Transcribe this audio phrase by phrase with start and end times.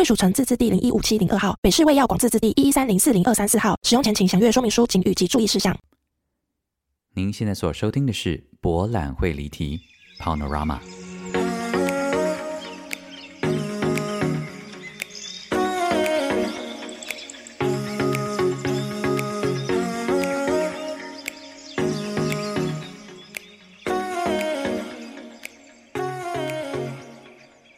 [0.00, 3.78] 贵属城自治地零一五七零二号，北市卫药广自治地一一三零四零二三四号。
[3.82, 5.76] 使用前请详阅说明书请语及注意事项。
[7.12, 9.78] 您现在所收听的是博览会离题
[10.18, 10.78] Panorama。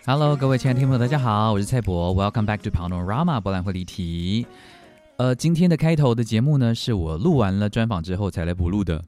[0.05, 4.45] Hello，各位亲爱的听众，大家好，我是蔡博，Welcome back to Panorama 博览会离题。
[5.17, 9.05] 呃，今天的开头的节目呢，是我录完了专访之后才来补录的，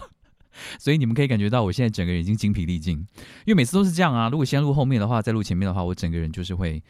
[0.78, 2.98] 所以你们可以感觉到我现在整个人已经精疲力尽，
[3.46, 4.28] 因为每次都是这样啊。
[4.28, 6.82] 如果先录后面的话，再录前面的话，我整个人就是会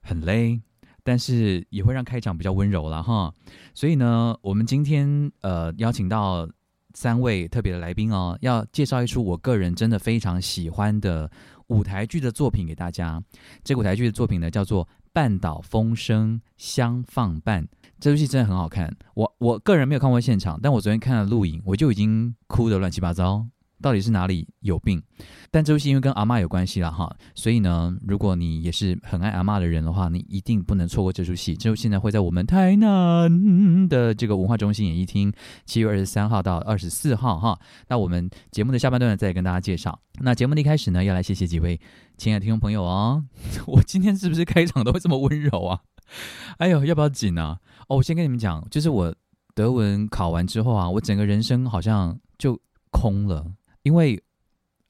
[0.00, 0.58] 很累，
[1.04, 3.34] 但是也会让开场比较温柔了哈。
[3.74, 6.48] 所以呢，我们今天呃邀请到
[6.94, 11.30] 三位特别的来宾哦，要介绍一出我个人真的非常喜欢的
[11.72, 13.22] 舞台剧的作品给大家。
[13.64, 14.86] 这舞台剧的作品呢，叫做。
[15.14, 17.68] 半岛风声相放伴，
[18.00, 18.96] 这部戏真的很好看。
[19.12, 23.46] 我我个人没有看过现场，但我昨天看了录影，我就已经哭得乱七八糟。
[23.82, 25.02] 到底是哪里有病？
[25.50, 31.54] 但这部戏因为跟阿妈有关系了哈，所以呢，如果你也是很爱阿妈的人的话，你一定不能错过这出戏。
[31.54, 35.30] 这出戏呢会在我们台南的这个文化中心演艺厅，
[35.66, 37.58] 七月二十三号到二十四号哈。
[37.88, 39.98] 那我们节目的下半段呢，再跟大家介绍。
[40.20, 41.78] 那节目的一开始呢，要来谢谢几位
[42.16, 43.22] 亲爱的听众朋友哦。
[43.66, 45.80] 我今天是不是开场都会这么温柔啊？
[46.58, 47.58] 哎呦，要不要紧啊？
[47.88, 49.14] 哦，我先跟你们讲，就是我
[49.54, 52.58] 德文考完之后啊，我整个人生好像就
[52.90, 53.52] 空了。
[53.82, 54.22] 因为，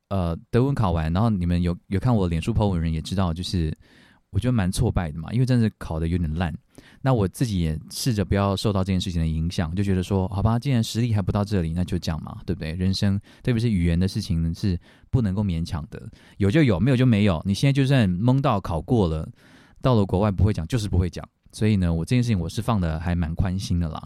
[0.09, 3.77] 呃，德文考完，然后你们有有看我脸书 po 文人也知道，就是
[4.31, 6.55] 我觉得蛮挫败的嘛，因为真的考的有点烂。
[7.01, 12.73] 那我自己也试着不要受到这件事情的影响，就觉得说，好吧，既然实力还不到这里，那就这样嘛，对不对？
[12.75, 14.79] 人生，特别是语言的事情是
[15.11, 16.01] 不能够勉强的，
[16.39, 17.43] 有就有，没有就没有。
[17.45, 19.29] 你现在就算蒙到考过了，
[19.81, 21.27] 到了国外不会讲，就是不会讲。
[21.53, 24.03] 所以呢，我这件事情我是放的还蛮宽心的啦。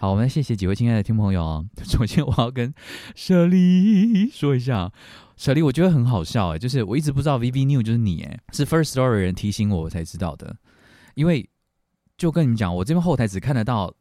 [0.00, 1.66] 好，我们谢谢几位亲爱的听朋友哦。
[1.84, 2.74] 首先我要跟
[3.14, 4.92] 舍利说一下，
[5.36, 10.56] 舍利我觉得很好笑哎，就是我一直不知道 V V New 就是你哎，是 First Story 人提醒我我才知道的。
[11.14, 11.48] 因为
[12.16, 13.94] 就跟你们讲，我这边后台只看得到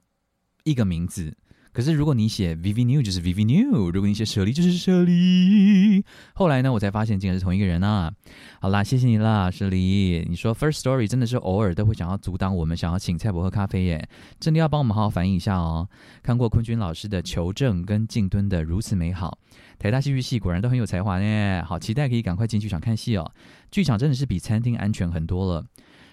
[0.64, 1.35] 一个名字。
[1.78, 6.04] 可是如果你写 Vivi New 就是 Vivi New，如果你写舍利就是舍利。
[6.34, 8.12] 后来呢，我才发现竟然是同一个人啊！
[8.60, 10.26] 好啦，谢谢你啦，舍利。
[10.28, 15.88] 你说 First Story 真的是偶尔都会想要阻挡我们想要请蔡伯喝咖啡耶，真的要帮我们好好反映一下哦。
[16.24, 19.38] 看过坤君老师的求证跟静蹲的如此美好，
[19.78, 21.64] 台大戏剧系果然都很有才华呢。
[21.64, 23.32] 好期待可以赶快进剧场看戏哦，
[23.70, 25.64] 剧场真的是比餐厅安全很多了。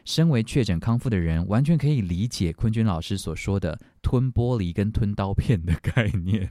[0.05, 6.51] 身为确诊康复的人，完全可以理解坤君老师所说的吞玻璃跟吞刀片的概念。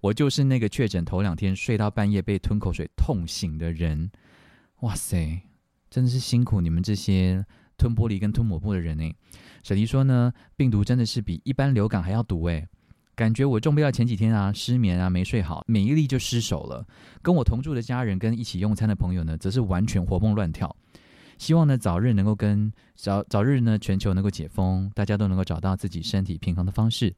[0.00, 4.10] 我就是那个确诊头两天睡到半夜被吞口水痛醒的人。
[4.80, 5.42] 哇塞，
[5.88, 7.44] 真的是辛苦你们这些
[7.76, 9.08] 吞玻璃跟吞抹布的人呢。
[9.62, 12.66] 小迪说呢，病毒真的是比一般流感还要毒诶。
[13.14, 16.84] 感觉我中标前几天啊，失眠啊，没睡好，免疫力就失守了。
[17.20, 20.74] 跟我同住的家人跟一起用餐的朋友呢，则是完全活蹦乱跳。
[21.42, 27.12] 希望呢，早日能够跟早早日呢，全球能够解封，大家都能够找到自己身体平衡的方式。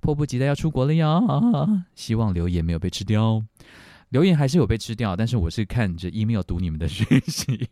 [0.00, 1.20] 迫不及待要出国了呀！
[1.94, 3.40] 希望留言没有被吃掉，
[4.08, 7.68] 留言还是有被吃掉，但是我是看着 email 读你们的讯息。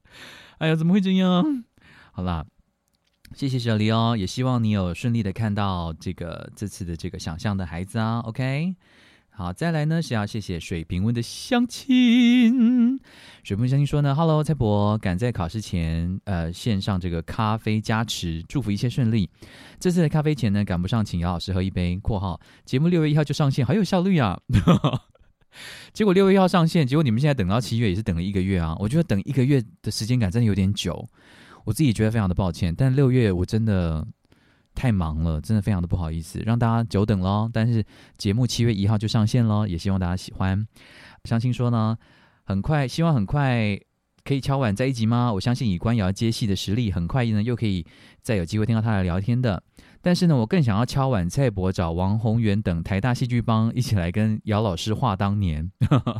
[0.56, 1.62] 哎呀，怎么会这样？
[2.12, 2.46] 好啦，
[3.34, 8.20] 谢谢小黎哦，也希望你有顺利的看到这个这次的这个想象的孩子啊。
[8.20, 8.74] OK。
[9.40, 13.00] 好，再来呢是要谢谢水平温的相亲。
[13.42, 19.30] 水平温相亲说呢，Hello，蔡博，赶在考试前，呃，线上这个咖啡加持，祝福一切顺利。
[19.78, 21.96] 这次的咖啡钱呢，赶不上，请姚老师喝一杯。
[22.02, 24.38] 括号节目六月一号就上线，好有效率啊！
[25.94, 28.76] 结果六月一号上线，结果你们现在等到七月，也是等了一个月啊。
[28.78, 31.08] 我觉得等一个月的时间感真的有点久，
[31.64, 32.74] 我自己觉得非常的抱歉。
[32.76, 34.06] 但六月我真的。
[34.74, 37.50] 太忙了，真的非常的不好意思，让大家久等喽。
[37.52, 37.84] 但是
[38.16, 40.66] 节目七月一号就上线喽，也希望大家喜欢。
[41.24, 41.96] 相信说呢，
[42.44, 43.78] 很快，希望很快
[44.24, 45.32] 可以敲碗在一集吗？
[45.32, 47.84] 我相信以官窑接戏的实力，很快呢又可以
[48.22, 49.62] 再有机会听到他来聊天的。
[50.02, 55.70] 但是呢，我更想要敲碗蔡伯找王宏源等台大戏剧帮一起来跟姚老师话当年。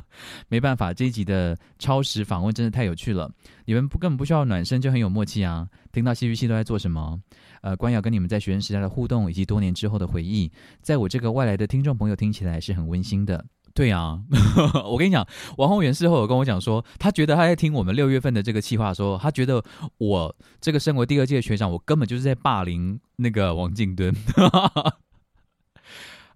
[0.49, 3.31] 没办法，这一集的超时访问真的太有趣了，
[3.65, 5.67] 你们不根本不需要暖身就很有默契啊！
[5.93, 7.21] 听到戏剧系都在做什么？
[7.63, 10.51] 呃，关瑶跟你们在学生时代的互动以及多年之后的回忆，
[10.81, 13.45] 在我这个外来的听众朋友听起来是很温馨的。
[13.73, 14.21] 对啊，
[14.85, 15.27] 我跟你讲，
[15.57, 19.63] 王宏源事后有跟我讲说，他觉得他在听我们六月份的这个计划，说他觉得
[19.99, 24.13] 我这个身为第二届学长，我根本就是在霸凌那个王敬敦。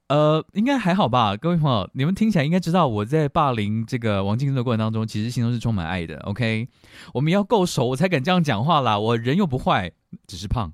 [0.08, 6.18] 呃，应该还好吧，各位朋友，你们听起来应该知道我在霸凌这个王敬敦的过程当中，其实心中是充满爱的。
[6.20, 6.68] OK，
[7.14, 8.98] 我们要够熟，我才敢这样讲话啦。
[8.98, 9.90] 我人又不坏，
[10.26, 10.72] 只是胖。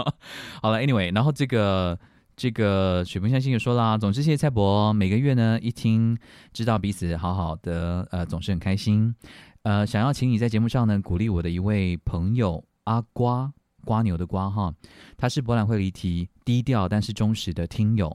[0.62, 1.98] 好了，Anyway，然后这个。
[2.36, 6.14] 这个水风相信也说啦，总之谢谢蔡伯，每个月呢一听
[6.52, 9.14] 知道彼此好好的，呃，总是很开心。
[9.62, 13.50] 呃，想要请你在节目上呢鼓励我的一位朋友阿瓜
[13.86, 14.70] 瓜牛的瓜哈，
[15.16, 18.14] 他是博览会离题低调但是忠实的听友。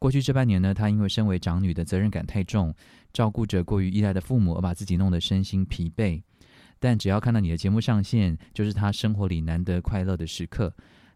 [0.00, 2.74] 过去这半年呢，他因为身为长女的责任感太重，
[3.12, 6.20] 照顾着过于依赖的父母，而把自己弄得身心疲惫。
[6.80, 10.74] 但只要看到你的节目上线，就是他生活里难得快乐的时刻。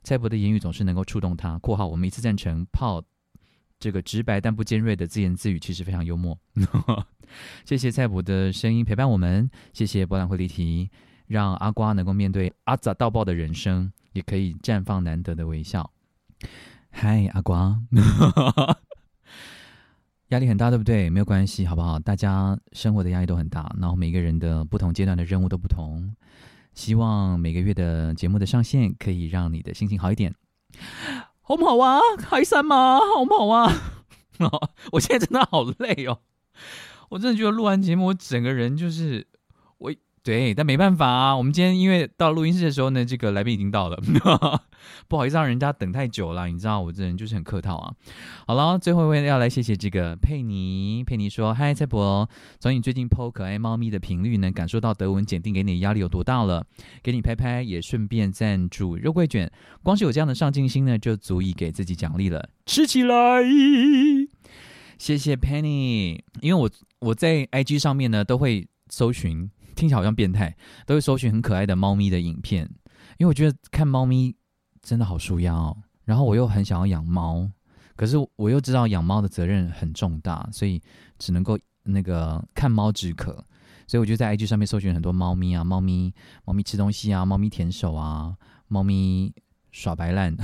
[0.09, 1.59] 蔡伯的言语总是能够触动他。
[1.61, 3.05] （括号我们一次赞成炮
[3.79, 6.39] 这个直白但不尖锐的自言自语，其实非常幽默。
[7.67, 10.89] 谢谢蔡伯的声音陪伴我们，谢谢博览会离题，
[11.27, 15.91] 让阿瓜能够面对阿杂到爆的人生，也可以绽放难得的微笑。
[16.89, 17.79] 嗨，阿瓜，
[20.29, 21.11] 压力很大，对不对？
[21.11, 21.99] 没有关系，好不好？
[21.99, 26.17] 大家生活的压力都很大，然后每个人的不同阶段的任务都不同。
[26.79, 30.33] 希望每个月的节目的上线可以让你的心情好一点，
[31.43, 31.99] 好不好啊？
[32.17, 33.01] 开心吗？
[33.17, 33.99] 好不好啊？
[34.93, 36.21] 我现在真的好累哦，
[37.09, 39.27] 我真的觉得录完节目，我整个人就是。
[40.29, 41.35] 对，但没办法啊。
[41.35, 43.99] 我们今天因为到录音室的时候呢，这个来宾已经到了，
[45.09, 46.47] 不好意思让人家等太久了。
[46.49, 47.95] 你知道我这人就是很客套啊。
[48.47, 51.03] 好了，最后一位要来谢谢这个佩妮。
[51.03, 52.29] 佩妮说：“嗨，蔡博，
[52.61, 56.63] 从你最近剖可爱猫咪的频率，能感受到德文检定给你的压力有多大了。
[57.03, 59.51] 给你拍拍，也顺便赞助肉桂卷。
[59.83, 62.51] 光是有这样的上进心呢，就足以给自己奖励了。
[62.67, 63.17] 吃起来！
[64.99, 72.69] 谢谢 Penny，因为我我在 IG 上面呢都会搜寻。”听起来好像变态，都会搜寻很可爱的猫咪的影片，
[73.17, 74.35] 因为我觉得看猫咪
[74.83, 75.77] 真的好舒压哦。
[76.05, 77.49] 然后我又很想要养猫，
[77.95, 80.83] 可是我又知道养猫的责任很重大，所以
[81.17, 83.33] 只能够那个看猫止渴。
[83.87, 86.13] 所以我就在 IG 上面搜寻很多猫咪啊，猫咪
[86.45, 88.37] 猫咪吃东西啊，猫咪舔手啊，
[88.67, 89.33] 猫咪
[89.71, 90.37] 耍白烂，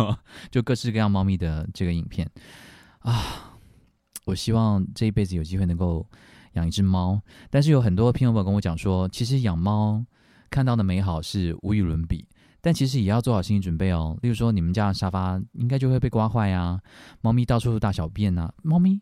[0.50, 2.26] 就各式各样猫咪的这个影片
[3.00, 3.54] 啊。
[4.24, 6.08] 我希望这一辈子有机会能够。
[6.58, 10.04] 养一只猫，但是有很多朋友跟我讲说，其实养猫
[10.50, 12.26] 看到的美好是无与伦比，
[12.60, 14.18] 但其实也要做好心理准备哦。
[14.22, 16.80] 例如说，你们家的沙发应该就会被刮坏呀，
[17.20, 19.00] 猫咪到处大小便啊，猫咪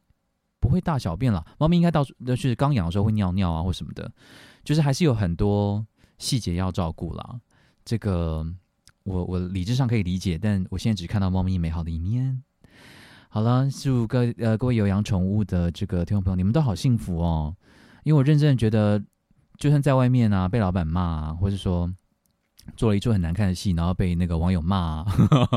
[0.60, 4.12] 不会大小便了，猫咪应该到处就是刚养的时候会尿尿啊或什么的，
[4.62, 5.86] 就是还是有很多
[6.18, 7.40] 细节要照顾啦。
[7.84, 8.44] 这个
[9.04, 12.42] 我我理智上可以理解，但我现在只看到猫咪美好的一面。
[13.28, 17.54] 好了，祝各呃各位有养宠物的这个听众朋友，你们都好幸福哦。
[18.02, 19.02] 因为我认真的觉得，
[19.58, 21.92] 就算在外面啊被老板骂，或是说
[22.76, 25.04] 做了一出很难看的戏，然后被那个网友骂，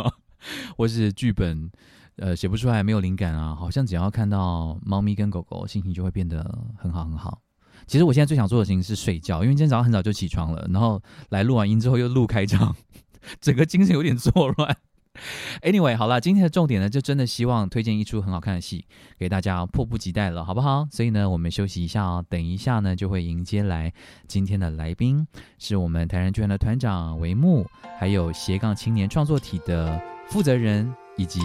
[0.75, 1.71] 或是剧本
[2.17, 6.43] 呃写不出来，没有灵感啊，好像只要看到猫咪跟狗狗，心情就会变得
[6.75, 7.39] 很好很好。
[7.87, 12.75] 其实我现在最想做的事情是睡觉，因为今天早上很早就起床了，然后来录完音之后又录开场，
[13.39, 14.75] 整个精神有点错乱。
[15.61, 18.85] Anyway，好了，今天的重点呢，就真的希望推荐一出很好看的戏
[19.17, 20.87] 给大家，迫不及待了，好不好？
[20.91, 23.91] 所以呢，我们休息一下哦，等一下呢，就会迎接来
[24.27, 27.65] 今天的来宾，是我们台人剧院的团长帷幕，
[27.97, 31.39] 还有斜杠青年创作体的负责人以及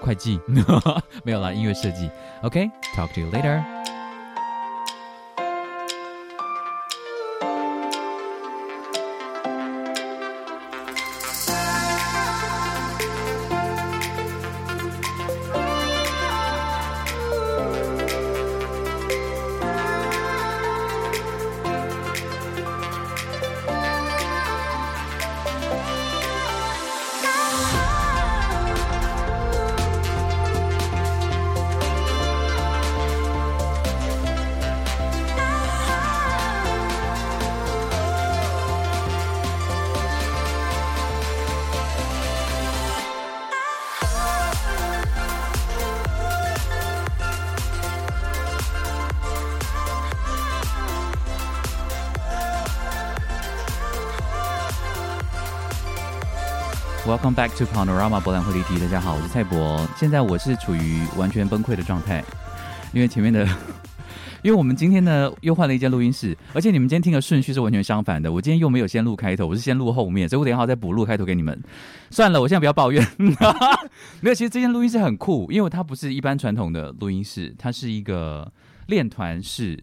[0.00, 0.38] 会计，
[1.24, 2.10] 没有了，音乐设计。
[2.42, 3.95] OK，talk to you later。
[57.06, 58.80] Welcome back to Panorama 博览会离题。
[58.80, 59.88] 大家好，我是蔡博。
[59.96, 62.24] 现在我是处于完全崩溃的状态，
[62.92, 63.46] 因为前面的，
[64.42, 68.32] 因为我们今天呢又换了一间录音室，而且你们今天听的顺序是完全相反的。
[68.32, 71.62] 我今天又没有先录开头，我是先录后面，所以我等一下再补录开头给你们。
[72.10, 73.06] 算了，我现在不要抱怨。
[73.18, 78.50] 没有，其实这间录音室很酷，因为它不是一般传统的录音室，它是一个
[78.88, 79.80] 练团室。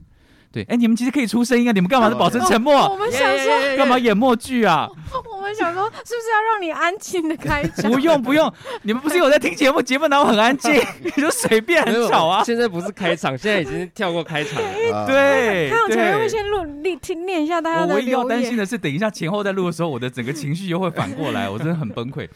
[0.51, 1.71] 对，哎，你们其实可以出声音啊！
[1.71, 2.75] 你们干嘛保持沉默？
[2.87, 4.87] 我们想说，干嘛演默剧啊？
[5.35, 7.91] 我们想说，是不是要让你安静的开 场？
[7.91, 9.81] 不用不用，你们不是有在听节目？
[9.81, 10.73] 节目哪有很安静？
[11.03, 12.43] 你就随便很吵啊！
[12.43, 15.05] 现在不是开场，现在已经跳过开场了。
[15.05, 22.27] 对，开场前会先录、念、听、念一下大家的我唯一要担心的是，等一下前后在录的时候，我的整个情绪又会反过来，我真的很崩溃。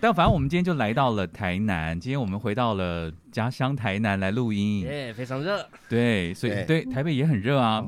[0.00, 5.66] 但反正我们今天就来到了台南，今天我们回到了家乡台南来录音，耶，非常热。
[5.88, 7.82] 对，所以对台北也很热啊。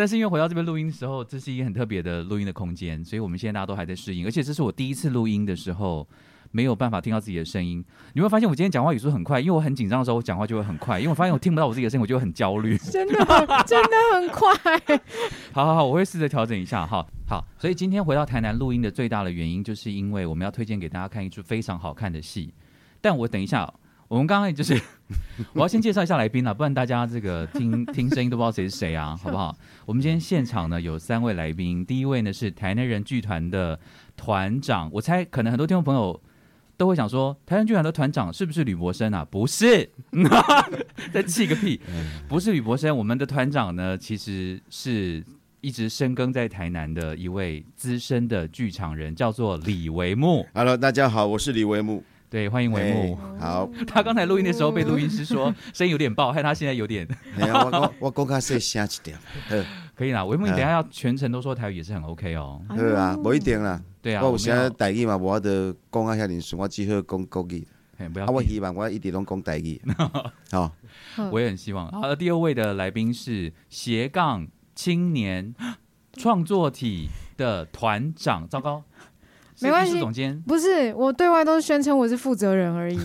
[0.00, 4.24] 但是因为回到这边录音的时候，这是一个很特别的录音的空间，所以我们现在大家都还在适应。
[4.24, 6.08] 而且这是我第一次录音的时候，
[6.52, 7.84] 没有办法听到自己的声音。
[8.14, 10.98] 你会发现我今天讲话语速很快，因为我很紧张的时候，我讲话就会很快。
[10.98, 12.78] 因为我发现我听不到我自己的声音，我就会很焦虑。
[12.78, 13.14] 真的，
[13.66, 14.98] 真的很快。
[15.52, 17.06] 好好好，我会试着调整一下哈。
[17.28, 22.54] 好，所以今天回到台南录音的最大的原因，就是因为我们要推荐给大家看一出非常好看的戏。
[23.02, 23.70] 但我等一下，
[24.10, 24.74] 我们刚刚就是
[25.54, 29.56] 我要先介绍一下来宾啊，不然大家这个听 听声音都不知道谁是谁啊， 好不好？
[29.86, 33.78] 我们今天现场呢有三位来宾，第一位呢是台南人剧团的
[34.16, 36.20] 团长，我猜可能很多听众朋友
[36.76, 39.24] 都会想说，台南剧团的团长是不是吕博生啊？
[39.30, 39.88] 不是，
[41.12, 41.80] 在气个屁，
[42.28, 45.24] 不是吕博生，我们的团长呢其实是。
[45.62, 50.46] 一直深耕在台南的一位资深的剧场人，叫做李维木。
[50.54, 52.02] Hello，大家好，我是李维木。
[52.30, 53.18] 对，欢迎维木。
[53.40, 57.04] 哎好，他刚才录音的时候被录音师说 声音有点爆，害他现在有点
[57.36, 59.18] 哎呀我我我讲较细声一点，
[59.48, 59.64] 呵
[59.96, 60.24] 可以啦。
[60.24, 62.62] 维木，你等下要全程都说台语也是很 OK 哦。
[62.76, 63.82] 对啊，无一定啦。
[64.00, 65.48] 对啊，我有们要些台语嘛，无法度
[65.90, 67.66] 讲啊遐尔顺，我只好讲国语。
[67.98, 69.82] 嘿不要啊，我希望我一直拢讲台语。
[70.52, 70.72] 好，
[71.32, 71.90] 我也很希望。
[71.90, 74.46] 好，第二位的来宾是斜杠
[74.76, 75.52] 青年
[76.12, 78.89] 创作体的团长，糟糕，是
[79.62, 80.40] 没关系总监。
[80.42, 82.98] 不是，我对外都是宣称我是负责人而已。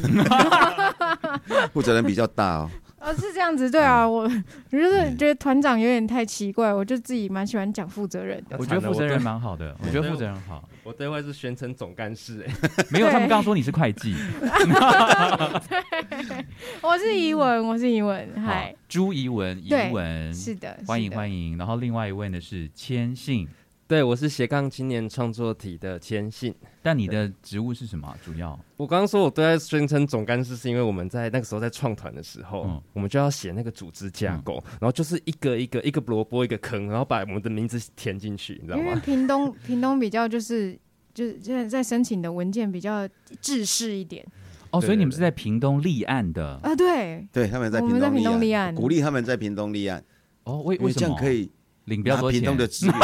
[1.74, 2.70] 负责人比较大哦。
[3.00, 4.24] 哦，是这样子，对啊，我
[4.72, 8.58] 我就是觉得团长有点太奇怪，我就自己蛮喜欢讲负责人的。
[8.58, 10.68] 我觉得负责人蛮好的，我觉得负责人好。
[10.84, 12.54] 我对外是宣称总干事，哎，
[12.90, 14.16] 没有，他们刚刚说你是会计。
[16.82, 21.16] 我是怡文，我是怡文，嗨好，朱怡文，怡对文，是的，欢迎迎。
[21.16, 21.58] 欢迎。
[21.60, 23.48] 然后另外一位呢是千信，
[23.88, 26.54] 对我是斜杠青年创作体的千信。
[26.82, 28.18] 但你的职务是什么啊？
[28.24, 39.00] 主要我刚刚说我对外宣称总干事，是因为我们在那个时候在创团的时候，嗯我们就要写那个组织架构，然后就是一个一个一个萝卜一个坑，然后把我们的名字填进去，你知道吗因为？
[39.01, 40.77] 屏东屏东比较就是
[41.13, 43.08] 就是现在在申请的文件比较
[43.39, 44.25] 制式一点
[44.72, 50.04] 哦，所以你们是在屏东立案的啊，对，对，他们在我们在屏东立案鼓励他们在屏东立案，
[50.44, 50.62] 哦？
[50.63, 51.51] 为因为为什么这样可以
[51.86, 52.58] 领比较多钱屏东？
[52.58, 52.96] 的资源。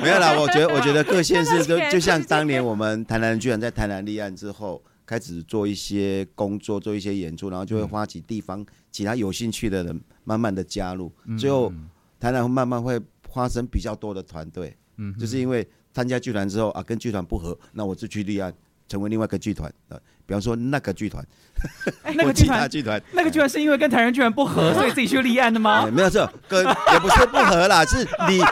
[0.00, 11.72] 没有啦，我觉得我觉得各县市都就就像当年我们台南居然在台南立案之后，开始做一些工作，做一些演出，然后就会发起地方其他有兴趣的人慢慢的加入，嗯最后
[12.18, 13.00] 台南慢慢会
[13.32, 18.52] 发生比较多的团队，嗯就是因为参加剧团之后啊，跟剧团不合，那我就去立案。
[18.92, 19.96] 成为另外一个剧团，呃，
[20.26, 21.24] 比方说那个剧团。
[22.14, 25.84] 那个剧团，他剧团，那个剧团是因为跟台人剧团不合，所以自己去立案的吗？
[25.86, 25.90] 哎？
[25.90, 28.42] 没有错，跟也不是不合啦， 是理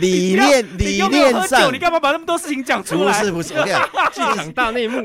[0.00, 1.72] 理念你理又没有喝酒念上。
[1.72, 3.20] 你干嘛把那么多事情讲出来？
[3.20, 5.00] 不是不是，我跟你讲，剧场大内幕，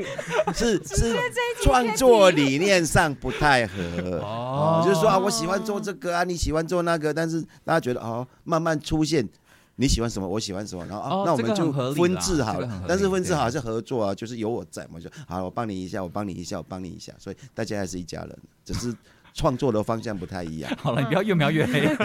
[0.52, 1.16] 是是
[1.62, 3.74] 创作理念上不太合。
[4.20, 4.82] 哦。
[4.82, 9.26] 哦，就是说啊，我喜欢做这个啊，你喜欢做那个，但是大家觉得哦，慢慢出现
[9.76, 12.60] 你喜欢什么，我喜欢什么，然后哦啊，那我们就分治好。
[12.60, 18.94] 了但是分治好是合作啊，就是有我在嘛，就好，我帮你一下，我帮你一下，我帮你一下，所以大家还是一家人，只是
[19.34, 20.70] 创作的方向不太一样。
[20.78, 21.88] 好了，你不要越描越黑。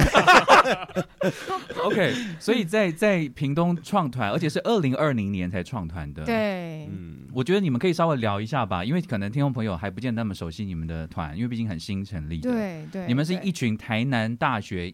[1.84, 14.94] OK，所以在在屏东创团，而且是二零二零年才创团的。，对，嗯，我觉得你们可以稍微聊一下吧，因为可能听众朋友还不见得那么熟悉你们的团，因为毕竟很新成立的。，对对，你们是一群台南大学，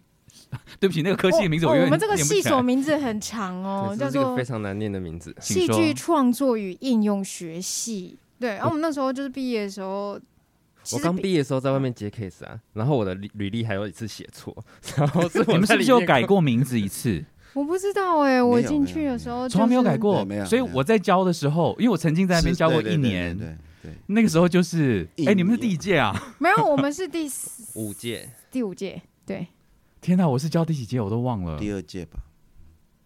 [0.80, 5.36] 对不起，那个科系的名字我们这个系所名字很长哦，叫做非常难念的名字。
[5.40, 8.18] 戏剧创作与应用学系。
[8.40, 10.20] 对，然后我们那时候就是毕业的时候，我
[10.84, 14.54] 实刚毕业的时候在外面接 case 啊，然后我的履履历还有一次写错，
[14.98, 17.24] 然后是我你们是不是有改过名字一次？
[17.54, 26.14] 我不知道哎，我进去的时候从来没有改就是过没有，所以我在教的时候，因为我曾经在那边教过是对对对一年，对对，那个时候就是，一哎，你们是第一届啊？
[26.40, 29.48] 没有，我们是第四五届，第五届，对，
[30.04, 31.58] 天哪，我是教第几届我都忘了。
[31.58, 32.20] 第二届吧，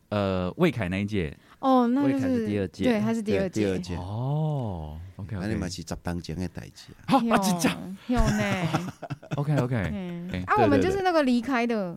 [0.09, 2.85] 呃，魏凯那一届，哦，哦，那就魏凯是第二届。
[2.85, 7.05] 对，他是第对二届，第二届，哦，OK 那你嘛 OK，是十当前的代志啊。
[7.05, 7.77] 好 啊，真假？
[8.07, 8.89] 有呢
[9.35, 11.95] ，？OK OK，嗯哎啊，我们就是那个离开的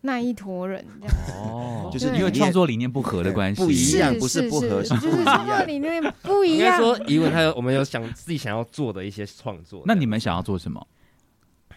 [0.00, 1.14] 那一坨人，这样。
[1.42, 6.78] 哦，就是因为创作理念不合的关系，不一样不是不合是，是就是创作理念不一应该样。
[6.78, 9.82] 说因为，他有我们有想自己想要做的一些创作。
[9.84, 10.86] 那你们想要做什么？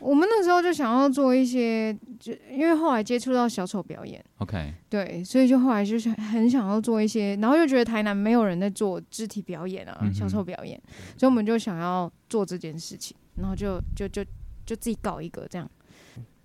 [0.01, 10.81] 我们那时候就想要做一些，就因为后来接触到小丑表演，OK，对，所以就后来就是很想要做一些，然后又觉得台南没有人在做肢体表演啊，嗯小丑表演，
[11.17, 14.23] 所以我们就想要做这件事情，然后就就就
[14.65, 15.69] 就自己搞一个这样。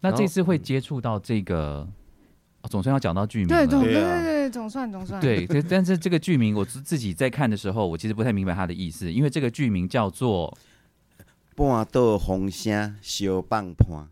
[0.01, 1.89] 那这次会接触到这个，
[2.61, 4.23] 哦总算要讲到剧名对，总对对啊。
[4.23, 5.21] 对对，总算总算。
[5.21, 10.57] 对，这但是这个剧名我自自己在看的时候，我其实不太明白它的意思，因为这个剧名叫做
[11.57, 13.89] 半岛风声小放盘，《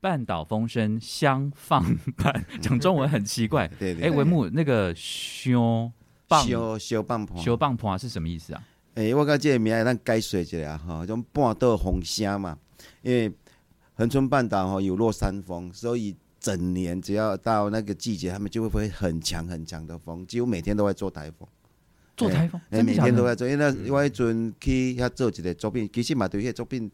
[0.00, 1.84] 半岛风声相放
[2.16, 3.66] 伴》， 讲中文很奇怪。
[3.68, 5.92] 哎，对对，文木那个修
[6.26, 7.36] 棒小小放盘。
[7.36, 8.64] 小棒盘是什么意思啊？
[8.94, 12.58] 诶、我讲这个名字咱解说一下吼，种半岛风声嘛，
[13.02, 13.30] 因为
[13.94, 21.46] 恒春半岛吼有落山风，所以整年只要到那个季节，他们就会会很强很强的风，几乎每天都会做台风。
[22.16, 22.82] 做台风，诶？
[22.82, 26.90] 每天都在做，因为那我迄阵去遐做一个作品，其实嘛对迄个作品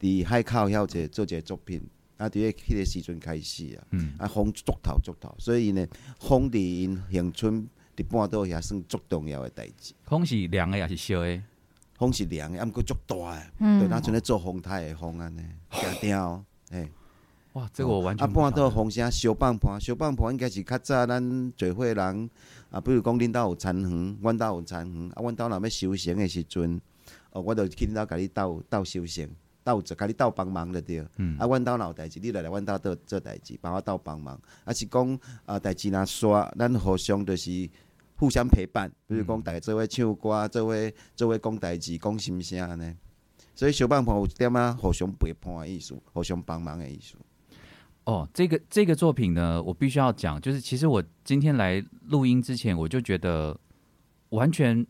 [0.00, 1.80] 伫海口遐有一个做一个作品，
[2.16, 5.86] 啊，伫迄迄个时阵开始啊，嗯，啊风足头足头，所以呢，
[6.18, 9.92] 风伫因恒春伫半岛遐算足重要诶代志。
[10.04, 11.42] 风是凉诶，也是烧诶？
[11.98, 13.50] 风是凉诶，啊，毋过足大诶。
[13.58, 16.88] 嗯对，咱阵咧做风台诶风安尼，定定诶，
[17.54, 22.30] 哇，这个我完全啊，半岛风声小棒盘，小棒盘应该是较早咱聚会人
[22.70, 26.80] 啊，比如讲恁兜有田园，阮兜有田园，啊，阮兜若要修行的时阵，
[27.30, 29.28] 哦，我就去恁兜甲你斗斗修行，
[29.64, 31.06] 斗就甲你斗帮忙就对。
[31.16, 34.38] 嗯啊，阮兜若有代志，你来来阮兜做做代志，帮我斗帮忙。
[34.64, 37.70] 啊，是讲啊，代志若煞，咱互相就是
[38.16, 40.74] 互相陪伴，比如讲，大家做伙唱歌，做伙
[41.16, 42.94] 做伙讲代志，讲心声安尼。
[43.54, 47.14] 所以小棒盘有一点啊，互相陪伴的意思，互相帮忙的意思。
[48.08, 53.54] 哦，这个这个作品呢，我必须要讲，就是其实我今天来录音之前，我就觉得
[54.30, 54.86] 完全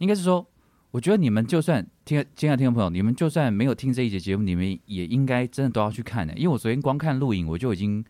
[0.00, 0.44] 应该是说，
[0.90, 8.04] 我觉得你们就算听，亲爱的听众朋友，你们就算没有听这一节节目，你们也应该真的都要去看的，因为我昨天光看录影，我就已经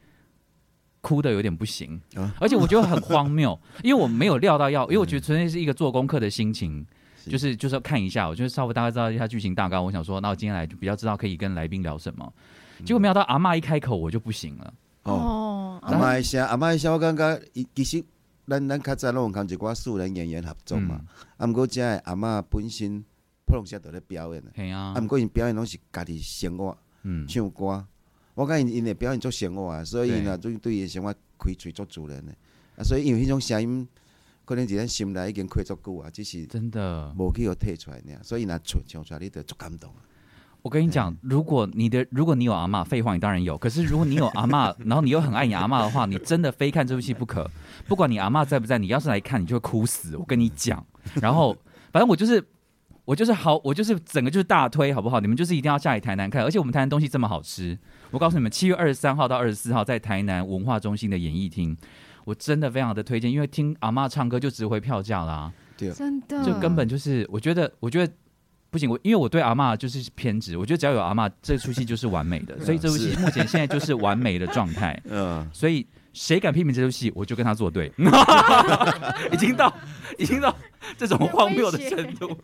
[1.03, 6.87] 哭的有点不行，啊而且我觉得很荒谬， 因为我没有料到要，因为我觉得纯粹是一个做功课的心情。
[7.21, 9.85] 是就是就是要看一下，我就是稍微大概知道一下剧情大纲。
[9.85, 12.33] 我想说，那我今天来就比较知道可以跟来宾聊什么。
[12.85, 14.75] 结果没想到阿嬷一开口我就不行了。
[15.05, 18.05] 哦，哦，阿妈一声，阿妈一声，我感觉伊其实
[18.47, 21.01] 咱咱较早拢有跟一寡素人演员合作嘛。
[21.37, 23.05] 啊，毋过遮的阿嬷本身
[23.47, 27.87] 普通时都咧表演啊，啊啊，，毋过因表演拢是家己生活嗯，唱歌。
[28.35, 32.33] 我感因因的表演做生活啊，所以对呢，对对伊的生活开喙做自然的。
[32.77, 33.89] 啊，所以因为迄种声音，
[34.45, 37.13] 可能伫咱心内已经开足久啊，只是真的。
[37.19, 38.23] 无去互摕出来尔。
[38.23, 40.03] 所以若唱唱出来，你就足感动啊。
[40.69, 43.57] 我跟你讲，如果你的如果你有阿嬷，废话你当然有。
[43.57, 47.51] 可是如果你有阿嬷， 然后你又很爱你阿嬷的话，你真的非看这部戏不可。
[47.87, 50.15] 不管你阿嬷在不在，你要是来看，你就会哭死。
[50.15, 50.85] 我跟你讲。
[51.23, 51.57] 然后，
[51.91, 52.47] 反正我就是
[53.07, 55.21] 我就是好，我就是整个就是大推，好不好？
[55.21, 57.79] 你们就是一定要下来台南看，而且我们台南东西这么好吃。
[58.11, 61.75] 我告诉你们，七月二十三号到二十四号在台南文化中心的演艺厅，
[62.27, 65.51] 我真的非常的推荐，因为听阿嬷唱歌就值回票价啦。
[65.95, 68.13] 真的就根本就是，我觉得，我觉得
[68.79, 77.93] 不行，我因为我对阿妈就是偏执，我觉得只要有阿妈，这出戏就是完美的， 所以这部戏目前现在就是完美的状态， 嗯，所以谁敢批评这出戏，我就跟他作对，
[79.33, 79.73] 已经到
[80.17, 80.55] 已经到
[80.97, 82.37] 这种荒谬的程度，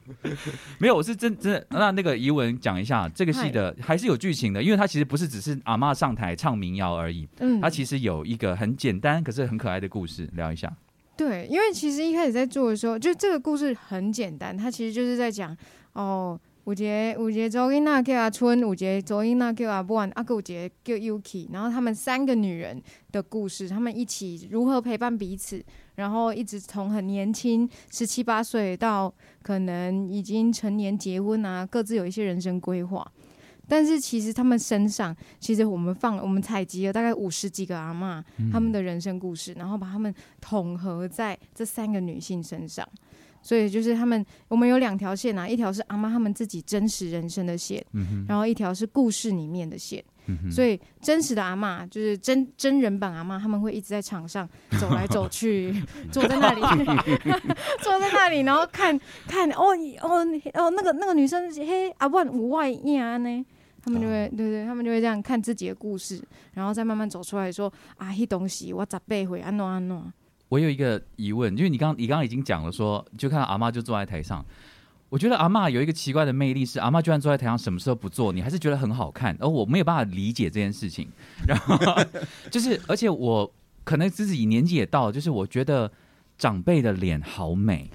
[0.79, 10.73] 没有，我是真真的那那个怡文讲一下这个戏的还是有剧情的，因为它其实不是只是阿妈上台唱民谣而已，嗯它其实有一个很简单可是很可爱的故事，聊一下。
[11.17, 15.57] 对，因为其实一开始在做的时候，就这个故事很简单，它其实就是在讲
[15.95, 33.11] 哦，有一个有一个周英娜叫阿春，有一个周英娜叫阿万，阿个有一个叫 Yuki，然后他们三个女人的故事，他们一起如何陪伴彼此，然后一直从很年轻十七八岁到可能已经成年结婚啊，各自有一些人生规划。
[33.69, 38.23] 但是其实他们身上，其实我们放我们采集了大概五十几个阿嬷，
[38.53, 42.87] 他们的人生故事，然后把他们统合在这三个女性身上。
[43.43, 50.03] 所以就是他们，我们有两条线啊，一条是阿妈他们自己真实人生的线，嗯，然后一条是故事里面的线。
[50.27, 54.49] 嗯，所以真实的阿嬷就是真真人版阿嬷，他们会一直在场上
[54.81, 55.75] 走来走去，
[56.11, 56.63] 坐在那里，
[57.85, 58.99] 坐在那里，然后看
[59.29, 60.25] 看哦你哦
[60.55, 63.45] 哦那个那个女生嘿阿万无外呀呢。
[63.85, 66.23] 他们就会，对对，他们就会这样看自己的故事，
[66.55, 70.03] 然后再慢慢走出来说啊，迄东西我咋背回安诺安诺，
[70.49, 74.45] 我有一个疑问，就是你刚你刚刚已经讲了说，就看到阿妈就坐在台上。
[75.11, 81.09] 我觉得阿嬷有一个奇怪的魅力，是阿嬷居然坐在台上，什么时候不做，你还是觉得很好看，而我没有办法理解这件事情。
[81.47, 81.79] 然后
[82.51, 83.53] 就是，而且我
[83.85, 85.93] 可能自己年纪也到了，就是我觉得
[86.37, 87.89] 长辈的脸好美，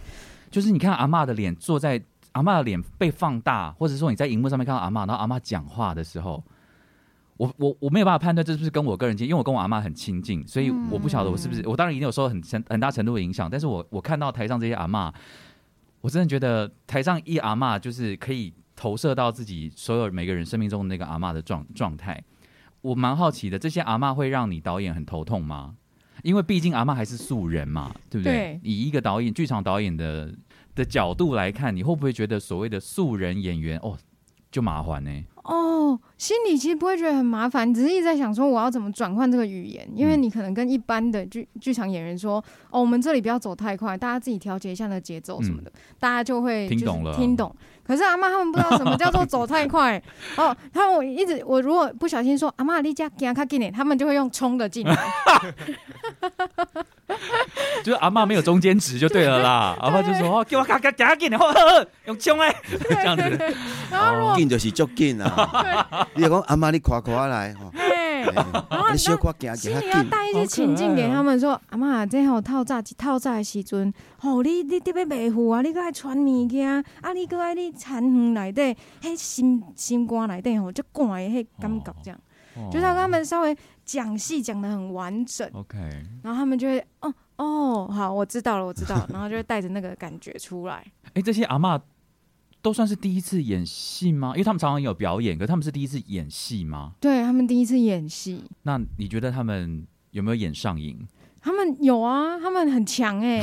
[0.49, 2.01] 就是你看阿嬷的脸，坐在
[2.39, 6.43] 阿嬷的脸被放大，或者说你在荧幕上面看到阿嬷，然后阿嬷讲话的时候。
[7.37, 15.09] 我我我没有办法判断这是不是跟我个人经，因为我跟我阿嬷很亲近，所以我不晓得我是不是我当然一定有受很很很大程度的影响，但是我我看到台上这些阿嬷，
[16.01, 22.21] 我真的觉得台上一阿嬷就是可以投射到自己所有每个人生命中的那个阿嬷的状状态。
[22.81, 25.75] 我蛮好奇的，这些阿嬷会让你导演很头痛吗？
[26.23, 28.33] 因为毕竟阿嬷还是素人嘛，对不对？
[28.33, 30.29] 对以一个导演、剧场导演的
[30.79, 33.97] 的角度来看，你会不会觉得所谓的素人演员哦
[34.49, 35.25] 就麻烦呢？
[35.49, 47.55] 哦，心里其实不会觉得很麻烦，只是一直在想说我要怎么转换这个语言，因为嗯你可能跟一般的剧剧场演员说，哦，我们这里不要走太快，大家自己调节一下那节奏什么的，大家就会听懂了听懂。
[47.83, 49.99] 可是阿妈他们不知道什么叫做走太快
[50.37, 54.95] 哦，他们我一直我如果不小心说阿妈你家给他紧点，他们就会用冲的进来，
[57.83, 62.55] 就是阿妈没有中间值就对了啦， 阿嬷就说哦，给我赶赶赶紧的，呵呵，用冲哎，
[62.89, 63.23] 这样子。
[63.89, 65.38] 然后如果紧就是足紧啊！
[66.15, 67.79] 你就讲阿妈，你快快来吼，嘿。
[67.79, 67.89] 嘿。
[68.91, 69.79] 你小快行其行较紧。
[69.79, 82.19] 实你要带一些情境给他们说，阿妈，这吼透早一透早的时阵，吼、你你特别卖富啊，你搁爱穿物件，啊，你搁爱你田园内底，迄心心肝内底吼，就寒的迄感觉这样，
[82.71, 85.77] 就是要跟他们稍微讲戏讲的很完整，OK，
[86.23, 90.83] 然后他们就会哦哦，好，我知道了，我知道了， 然后就会带着那个感觉出来。
[91.13, 91.79] 哎，这些阿嬷
[92.61, 94.31] 都算是第一次演戏吗？
[94.33, 96.93] 因为他们常常有表演，可是他们是第一次演戏吗？
[96.99, 101.07] 对他们第一次演戏，那你觉得他们有没有演上瘾？
[101.41, 103.41] 他们有啊，他们很强哎、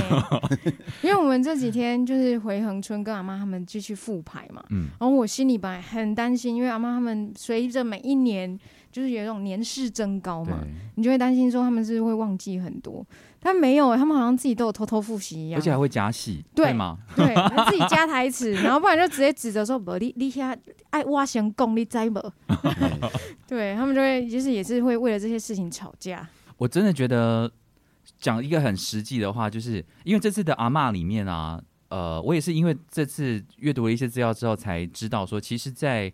[1.03, 8.59] 因为我们这几天就是回恒春跟阿妈他们继续复排嘛，嗯，然后我心里本来很担心，因为阿妈他们随着每一年
[8.97, 13.05] 就是有一种年事增高嘛，，你就会担心说他们是会忘记很多，
[13.41, 16.97] 但没有欸，他们好像自己都有偷偷复习一样，而且还会加戏，对对吗？
[17.15, 20.57] 对，他自己加台词，然后不然就直接指着说，不，你你遐
[20.89, 22.33] 爱挖先讲，你知不？
[23.47, 27.53] 对他们就会就是也是会为了这些事情吵架，我真的觉得
[28.19, 36.11] 讲一个很实际的话，就是因为这次的阿嬷里面啊，呃，我也是因为这次阅读了一些资料之后才知道说，其实在，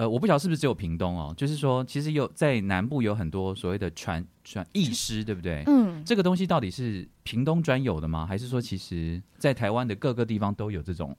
[0.00, 5.62] 呃，我不晓得是不是只有屏东哦，就是说，其实有在南部有很多所谓的传传艺师，对不对？
[5.66, 8.24] 嗯，这个东西到底是屏东专有的吗？
[8.26, 11.14] 还是说，其实在台湾的各个地方都有这种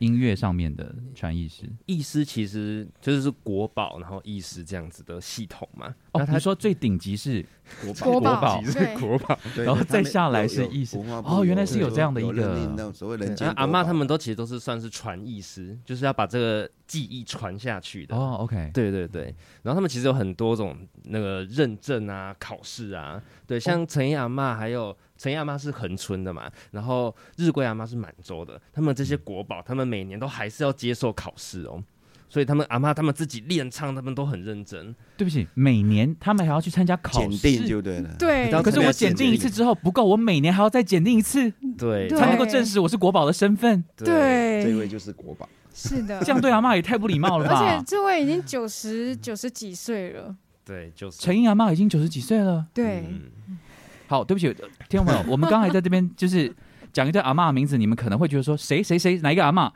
[0.00, 1.72] 音乐上面的传艺师？
[1.86, 5.94] 艺师其实就是是国宝，然后艺师这样子的系统嘛。
[6.18, 7.44] 哦，那他你说最顶级是
[7.82, 8.86] 国 国宝宝其实对。
[8.94, 13.84] 是国宝， 然后再下来是意思哦原来是有这样的一个所谓人阿妈国宝。
[13.84, 18.16] 他们都其实都是算是传艺师，就是要把这个技艺传下去的。
[18.16, 19.24] 哦，OK，对对对，
[19.62, 31.82] 然后他们其实有很多种那个认证啊、考试啊，对，像陈一阿嬷还有陈一阿嬷是恒春的嘛，然后日归阿妈是满洲的，他们这些国宝，他们每年都还是要接受考试哦，
[32.28, 34.94] 所以他们阿嬷他们自己练唱，他们都很认真。
[35.16, 38.14] 对不起，每年他们还要去参加考检试，定就对了。
[38.18, 43.82] 对，可是我检定一次之后不够，我每年还要再检定一次，对，才能够证实我是国宝的身份。
[43.96, 47.58] 对，这位就是国宝，是的， 这样对阿妈也太不礼貌了吧。
[47.58, 47.84] 而且？
[47.86, 51.18] 这位已经九十九十几岁了，对，就是。
[51.20, 52.66] 陈英阿妈已经九十几岁了。
[52.74, 53.58] 对，嗯。
[54.06, 54.54] 好，对不起，呃
[54.88, 56.50] 听众朋友，我们刚才在这边就是
[56.94, 59.70] 讲一对阿嬷的名字，你们可能会觉得说谁谁谁哪一个阿嬷？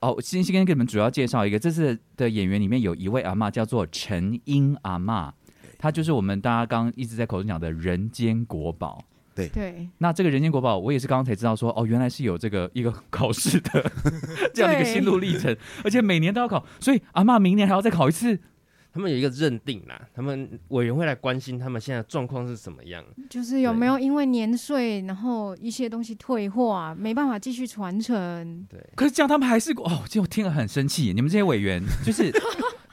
[0.00, 5.32] 哦，今天先跟你们主要介绍一个，这次的演员里面有一位阿嬷叫做陈英阿嬷，
[5.78, 9.04] 她就是我们大家刚刚一直在口中讲的人间国宝。
[9.34, 13.92] 对对，那这个人间国宝，我也是刚刚才知道说，哦，原来是有这个一个考试的
[14.52, 18.40] 这样的一个心路历程，而且每年都要考，所以阿嬷明年还要再考一次。
[18.92, 23.04] 他们有一个认定啦，他们委员会来关心他们现在状况是什么样。
[23.30, 31.12] 就是有没有因为年岁，然后一些东西退化，没办法继续传承，对，可是这样他们还是哦，就听了很生气。
[31.12, 32.30] 你们这些 委员就是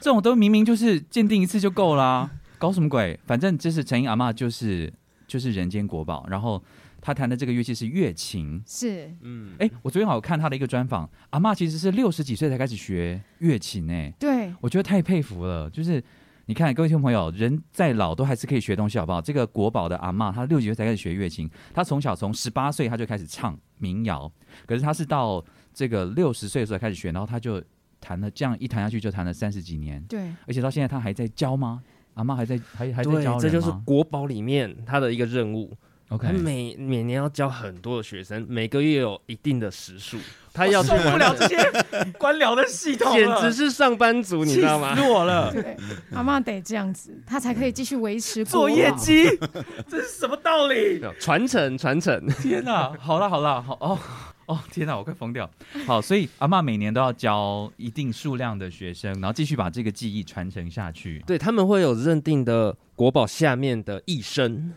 [0.00, 3.18] 这种都明明就是鉴定一次就够啦，搞什么鬼？
[3.26, 4.92] 反正就是陈英阿嬷就是
[5.26, 6.62] 就是人间国宝，然后
[7.06, 8.60] 他弹的这个乐器是乐琴。
[8.66, 15.70] 是嗯，哎，我昨天好像看他的一个专访，阿嬷其实是六十几岁才开始学乐琴哎，对，我觉得太佩服了。
[15.70, 16.02] 就是
[16.46, 19.20] 你看各位听众朋友，人再老都还是可以学东西，好不好？
[19.22, 24.28] 这个国宝的阿嬷，她六十几岁才开始学乐琴，她从小从十八岁她就开始唱民谣，
[24.66, 27.62] 可是她是到这个六十岁的时候才开始学，然后她就
[28.00, 31.84] 弹了，这样一弹下去就弹了三十几年，对，而且到现在她还在教吗？
[32.14, 35.72] 阿嬷还在还还在教人，这就是国宝里面他的一个任务。
[36.10, 40.16] OK，他每每年要教很多的学生，每个月有一定的时数，
[40.52, 41.56] 他要受不，了这些
[42.16, 45.00] 官僚的系统简，直是上班族，你知道吗气？
[45.00, 45.50] 死我了！
[45.52, 45.76] 对，
[46.14, 48.76] 阿妈得这样子，他才可以继续维持做国宝。
[48.76, 49.24] 业绩，
[49.90, 51.02] 这是什么道理？
[51.18, 52.92] 传承传承，天哪！
[53.00, 53.98] 好了好了，好哦
[54.46, 55.50] 哦，天哪，我快疯掉。
[55.86, 61.20] 好，所以阿嬷每年都要教一定数量的学生，然后继续把这个技艺传承下去。
[61.26, 64.72] 对他们会有认定的国宝下面的一生，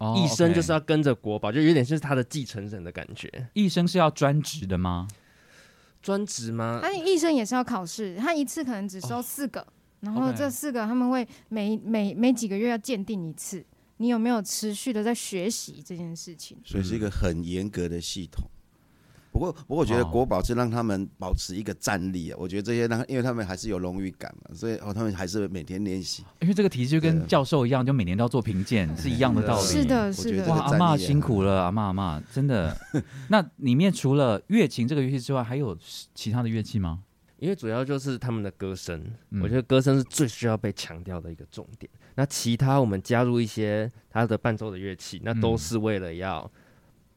[0.00, 3.48] 哦义生就是要要跟着国宝，就有点像是他的继承人的感觉。
[3.52, 5.06] 一生是要专职的吗？
[6.02, 6.80] 专职吗？
[6.82, 9.66] 他一生也是要考试，他一次可能只收四个，
[10.00, 13.62] 然后 OK 这四个他们会每每每几个月要鉴定一次，
[13.98, 16.56] 你有没有持续的在学习这件事情？
[16.64, 18.50] 所以是一个很严格的系统。
[19.32, 22.36] 不过，不过我觉得哦国宝是让他们保持一个战力啊。
[22.38, 26.24] 我觉得这些让，因为他们还是有荣誉感嘛，所以哦，他们还是每天练习。
[26.40, 29.66] 因为这个题就跟教授一样，就每年都要做评鉴，是一样的道理。
[29.66, 32.76] 是的，我是的觉得，哇，阿嬷辛苦了，阿嬷阿嬷真的。
[33.30, 35.78] 那里面除了乐琴这个乐器之外，还有
[36.14, 37.04] 其他的乐器吗？
[37.38, 41.90] 因为主要就是他们的歌声，嗯我觉得歌声是最需要被强调的一个重点。
[42.16, 46.50] 那其他我们加入一些他的伴奏的乐器，那都嗯是为了要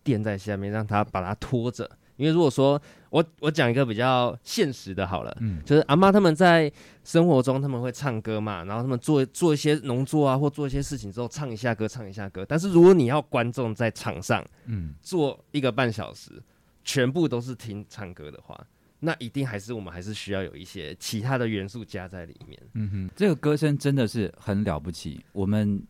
[0.01, 1.89] 垫在下面，让他把它拖着。
[2.15, 6.71] 因为如果说我我讲一个比较现实的好了，嗯，就是阿妈他们在
[7.03, 12.45] 生活中他们会唱歌嘛，然后他们做做一些农作啊，或做一些事情之后唱一下歌，唱一下歌。
[12.47, 16.31] 但是如果你要观众在场上嗯，做一个半小时，
[16.83, 18.59] 全部都是听唱歌的话，
[18.99, 22.59] 那一定还是我们还是需要有一些其他的元素加在里面。
[22.73, 25.23] 嗯哼，这个歌声真的是很了不起。
[25.33, 25.81] 我们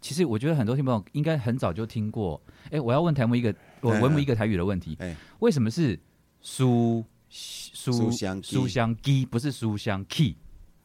[0.00, 2.40] 其实我觉得很多听众朋友应该很早就听过。
[2.70, 4.96] 哎，我要问台木一个，我嗯文木一个台语的问题。
[5.00, 5.16] 哎。
[5.40, 5.98] 为什么是
[6.40, 8.54] 书书书香鸡。
[8.54, 10.36] 书香鸡，不是书香 key？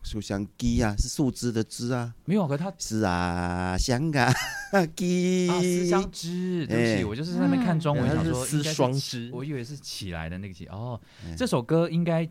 [0.04, 4.34] 书香鸡啊，是树枝的枝啊，没有，可是它是啊，香啊，
[4.96, 5.48] 鸡。
[5.48, 9.30] 啊，思乡枝，对不起，哎我就是在那边看中文，想说应该是起双枝。
[9.32, 10.66] 我以为是起来的那个起。
[10.66, 12.28] 哦哎，这首歌应该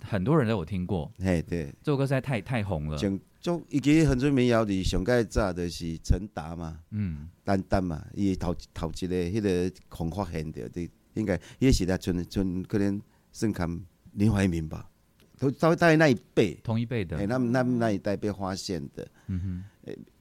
[0.00, 2.96] 很多人都有听过，哎对，这首歌实在太太红了。
[3.40, 13.00] 上足伊个恒春民谣里上盖早就是陈达嘛，嗯，丹丹嘛，伊头头一个迄个空发现着的，应该迄个时代春春可能
[13.32, 13.80] 盛康
[14.12, 14.90] 林怀民吧，
[15.38, 17.16] 都大概那一辈，同一辈的。
[17.16, 19.62] 哎、，他们他们那一代被发现的，嗯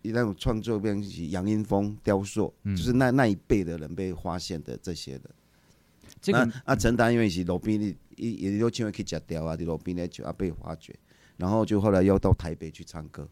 [0.04, 2.76] 那种创作变是杨英风、雕塑，嗯。
[2.76, 5.30] 就是那那一辈的人被发现的这些的。
[5.30, 10.96] 哼，这个那啊，陈达因为是路边的，伊伊都唱去食雕啊，伫路边咧就啊被发掘，
[11.38, 13.28] 然后就后来又到台北去唱歌，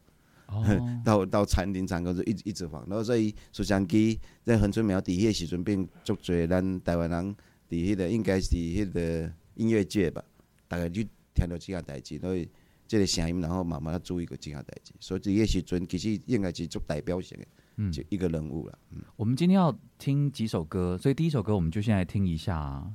[0.48, 0.64] 哦，
[1.04, 7.36] 到到餐厅唱歌就一直一直放，然后所以苏香基在恒春苗底迄个时阵变足侪咱台湾人
[7.70, 10.24] 伫迄个应该是迄个音乐界吧，
[10.68, 11.02] 大概就
[11.34, 12.48] 听到即项代志，所以
[12.88, 17.46] 即个声音，然后慢慢注意过即项代志，所以伫迄个时阵其实应该是足代表性的
[17.78, 18.78] 嗯，就一个人物啦。
[19.16, 22.94] 我们今天要听几首歌，所以第一首歌我们就先来听一下、啊，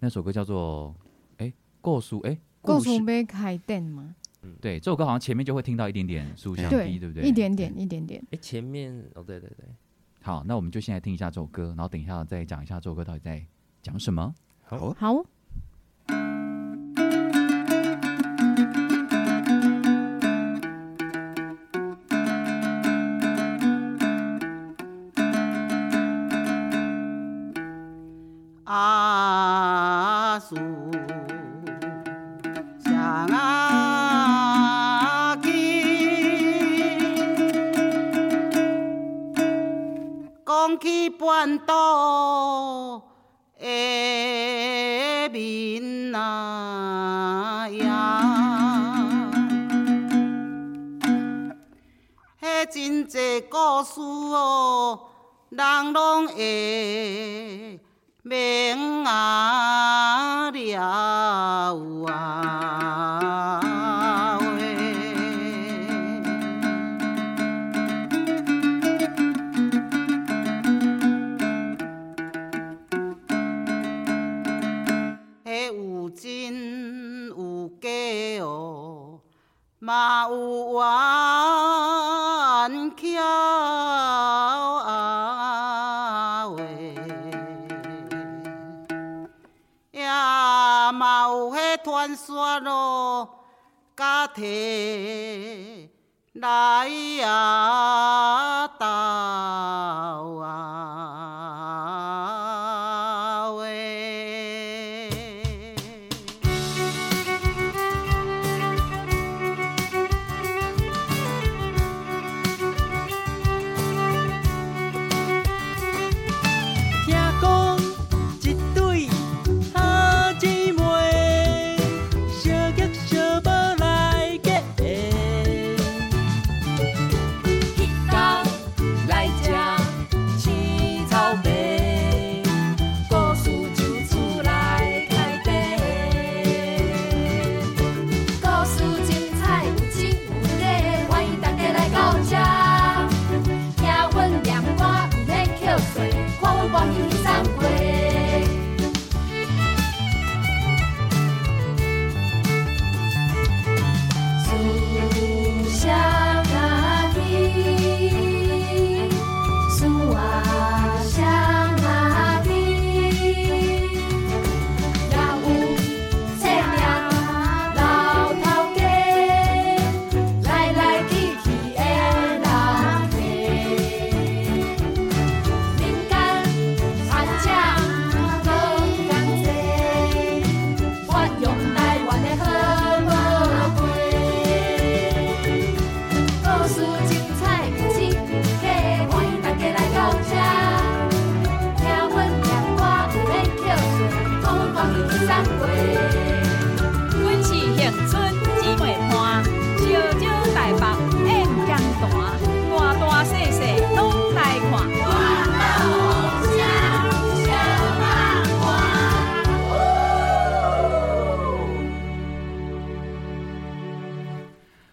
[0.00, 0.94] 那首歌叫做
[1.36, 1.46] 哎
[1.80, 2.96] 《故事》哎，告故事。
[2.96, 4.16] 诉被开店吗？
[4.60, 6.88] 对，这首歌好像前面就会听到一点点书香对。
[6.88, 7.22] 低，对不对？
[7.22, 8.22] 一点点，一点点。
[8.30, 9.66] 哎、前面哦，对对对，
[10.22, 13.44] 好，那我们就先来听一下这首歌，然后等一下再讲一下这首歌到底在
[13.82, 14.34] 讲什么。
[14.62, 15.24] 好，好，
[41.48, 43.02] 起半岛
[43.58, 49.30] 的民啊呀，
[52.40, 55.00] 迄真济故事哦，
[55.48, 57.80] 人拢会。
[79.88, 80.82] 嘛有冤
[82.94, 83.22] 巧
[84.84, 86.94] 啊喂。
[89.92, 90.06] 也
[90.92, 93.46] 嘛有迄传说咯，
[93.96, 95.88] 甲摕
[96.34, 96.86] 来
[97.24, 98.27] 啊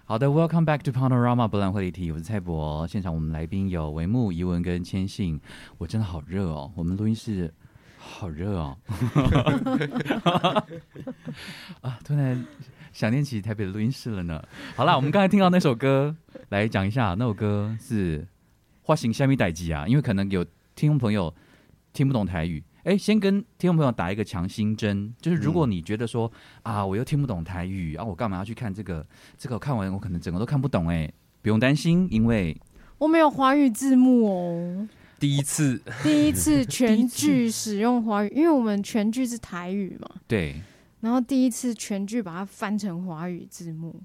[0.07, 2.85] 好的，Welcome back to Panorama 博览会议题，我是蔡博。
[2.85, 5.41] 现场我们来宾有维木、怡文跟千信，
[5.79, 7.51] 我真的好热哦，我们录音室
[7.97, 8.77] 好热哦。
[11.81, 12.45] 啊，突然
[12.93, 14.39] 想念起台北的录音室了呢。
[14.75, 16.15] 好啦，我们刚才听到那首歌，
[16.49, 18.21] 来讲一下，那首歌是
[18.83, 21.33] 《花形虾米代记》啊，因为可能有听众朋友
[21.93, 22.63] 听不懂台语。
[22.85, 29.03] 哎，先跟听众朋友打一个强心针，就是如果你觉得说、啊，我又听不懂台语，啊，我干嘛要去看这个？
[29.39, 32.55] 这个看完我可能整个都看不懂，哎，不用担心，因为
[32.99, 34.87] 我没有华语字幕哦，
[35.19, 40.61] 第一次 第一次全剧使用华语，因为我们全剧是台语嘛，对，
[40.99, 43.99] 然后第一次全剧把它翻成华语字幕。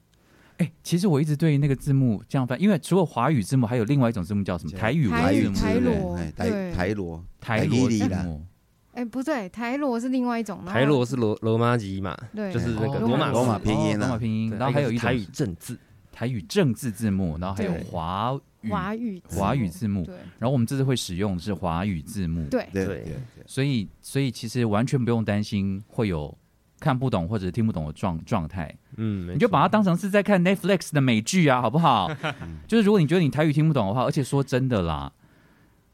[0.57, 4.79] 哎，其实我一直对那个字幕这样翻，因为除了华语字幕，还有另外一种字幕叫什么？
[4.79, 8.43] 台语台语字幕，台台台罗台罗字幕。
[8.93, 15.79] 哎，不对，台罗是另外一种，台罗是罗罗马吉嘛，对，就是那个哦罗马罗马拼音啊哦罗马拼音，然后还有一种台语正字，
[16.13, 26.37] 台语正字字幕，然后还有对华语华语字幕华语字幕，对然后我们这次会使用的是华语字幕，对对对所以所以其实完全不用担心会有
[26.81, 32.11] 看不懂或者听不懂的状状态，嗯，你就把它错当成是在看 Netflix 的美剧啊，好不好？
[32.67, 35.13] 就是如果你觉得你台语听不懂的话，而且说真的啦。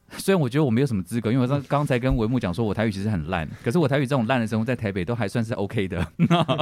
[0.19, 6.07] 虽然我觉得我没有什么资格，因为我刚 刚才跟维木讲说，我台语其实很烂，可是我台语这种烂的生活在台北都还算是 OK 的。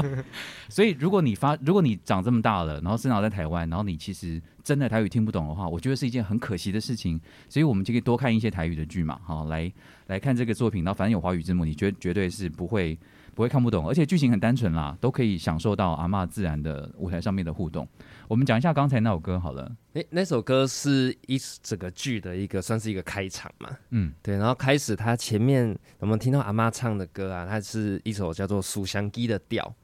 [0.68, 7.20] 所以如果你发，如果你长这么大了，然后生长在台湾，然后你其实真的台语听不懂的话，我觉得是一件很可惜的事情。
[7.48, 9.70] 所以我们就可以多看一些台语的剧嘛，好来
[10.06, 12.98] 来看这个作品，然后反正有华语字幕，你绝绝对是不会
[13.34, 17.86] 不会看不懂，而且剧情很单纯啦，都可以享受到阿嬷自然的舞台上面的互动。
[18.28, 29.74] 我们讲一下刚才那首歌好了，诶，那首歌是一整个剧的一个算是一个开场嘛，嗯，对，然后开始它前面我们听到阿妈唱的歌啊，它是一首叫做《蜀香鸡》的调，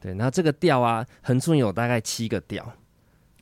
[0.00, 2.72] 对，然后这个调啊，横竖有大概七个调，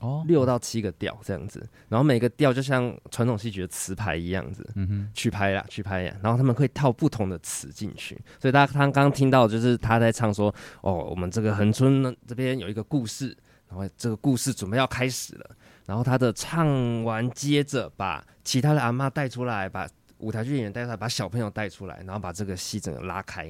[0.05, 13.35] 哦，六到七个调这样子，然后每个调就像传统戏曲的词牌一样子，嗯哼，去拍啦，去拍呀，然后他们会套不同的词进去，所以大家刚刚听到就是他在唱说，哦，我们这个恒春呢这边有一个故事，
[13.69, 15.51] 然后这个故事准备要开始了，
[15.87, 19.89] 然后他的唱完，接着把其他的阿嬷带出来，把
[20.19, 23.49] 舞台剧演员带出来，把小朋友带出来，然后把这个戏整个拉开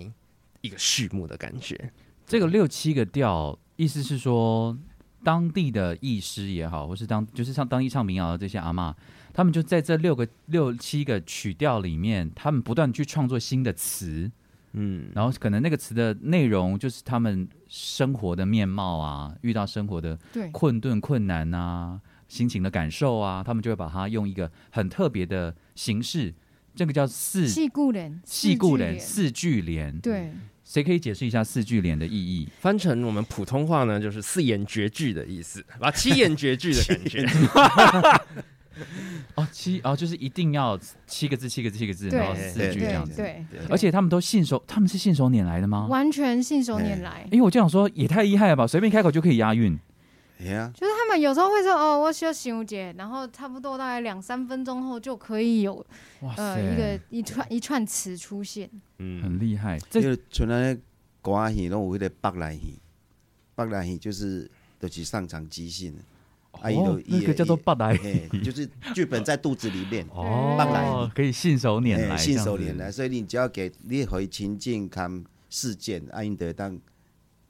[0.61, 1.93] 一个序幕的感觉。
[2.27, 4.77] 这个六七个调，意思是说，
[5.25, 8.95] 当地的艺师也好，或是当就是像当地唱民谣的这些阿嬷，
[9.33, 14.31] 他们就在这六个六七个曲调里面，他们不断去创作新的词，
[14.75, 20.19] 嗯，然后可能那个词的内容就是他们生活的面貌啊，遇到生活的
[20.53, 26.35] 困顿、困难啊，心情的感受啊，他们就会把它用一个很特别的形式，
[26.75, 30.33] 这个叫四戏故人，戏故人四四句联。，对，
[30.65, 32.49] 谁可以解释一下四句联的意义？
[32.59, 37.27] 翻成我们普通话呢，就是四言绝句的意思，把七言绝句的感觉。
[39.37, 43.15] 哦，七哦，就是一定要七个字，七个字，七个字，然后四句这样子。
[43.15, 45.87] 对，而且他们都信手，他们是信手拈来的吗？
[45.89, 47.25] 完全信手拈来。
[47.31, 49.79] 因为我就想说，也太厉害了吧，随便开口就可以押韵。
[50.45, 55.75] 哎呀，就是他们有时候会说哦，我需要休息节，然后差不多大概两三分钟后就可以有
[56.21, 58.71] 哇，呃一个一串一串词出现。
[58.99, 59.79] 嗯，很厉害。
[59.91, 60.75] 这这个像咱咧
[61.23, 62.79] 歌仔戏拢有迄个北来戏，
[63.55, 66.03] 北来戏就是就是上场即兴的，
[66.61, 72.93] 啊伊哦就，那个叫做八来嘿，就是剧本在肚子里面， 哦北来，可以信手拈来，信手拈来，。
[72.93, 76.79] 所以你只要给你回情境看事件，啊因得当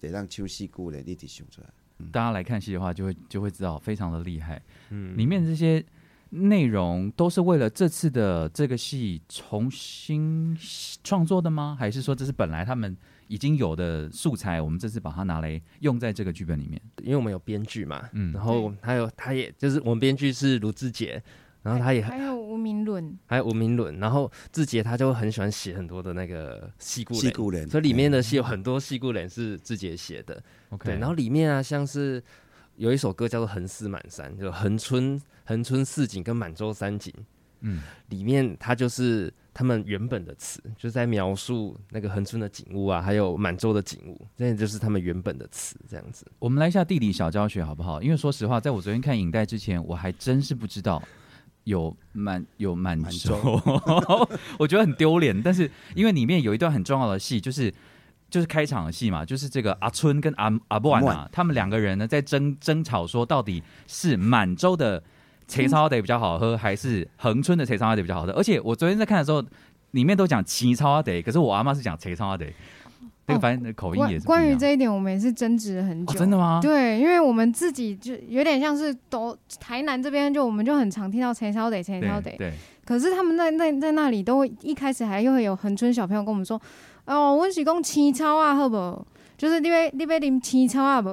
[0.00, 1.66] 得当唱戏句咧，你得想出来。
[2.10, 4.60] 大家来看戏的话，就会就会知道非常的厉害。
[4.90, 5.84] 嗯里面这些
[6.30, 10.56] 内容都是为了这次的这个戏重新
[11.04, 11.76] 创作的吗？
[11.78, 12.96] 还是说这是本来他们
[13.28, 16.80] 已经有的素材，我们这次把它拿来用在这个剧本里面？
[17.02, 21.22] 因为我们有编剧嘛，嗯然后还有他也就是我们编剧是卢志杰，
[21.64, 32.22] 然后他也还有吴明伦，还有吴明伦，然后志杰他就很喜欢写很多的那个戏故人，戏故人，所以里面的戏有很多戏故人是志杰写的，OK，对，然后里面啊像是
[32.76, 37.10] 有一首歌叫做《横四满山》，就横村横村四景跟满洲三景，
[37.60, 46.26] 嗯，里面它就是他们原本的词，就是在描述那个恒春的景物啊，还有满洲的景物，这就是他们原本的词，这样子。
[46.38, 48.02] 我们来一下地理小教学好不好？
[48.02, 51.02] 因为说实话，在我昨天看影带之前，我还真是不知道
[51.64, 53.36] 有满有满满洲，
[54.58, 55.42] 我觉得很丢脸。
[55.42, 57.72] 但是因为里面有一段很重要的戏，就是
[58.30, 65.02] 就是开场的戏嘛，就是这个阿春跟阿阿布安啊阿布婉，他们两个人呢在争争吵，说到底是满洲的
[65.46, 68.32] 柴烧得比较好喝，还是恒春的柴烧得比较好喝？
[68.32, 69.44] 而且我昨天在看的时候，
[69.92, 72.46] 里面都讲齐超得，可是我阿妈是讲柴超得。
[73.26, 76.12] 那个反正口音关也是关于这一点，我们也是争执了很久。
[76.12, 76.60] 哦，真的吗？
[76.62, 82.52] 对，因为我们自己就有点像是都台南这边，就我们就很常听到陈烧得陈烧得，对对，
[82.84, 86.60] 可是他们在在在那里都会一开始还又会有恒春小朋友跟我们说，
[87.06, 89.06] 哦，温是讲青草啊，好不好？
[89.36, 91.10] 就是你要你要啉青草啊不？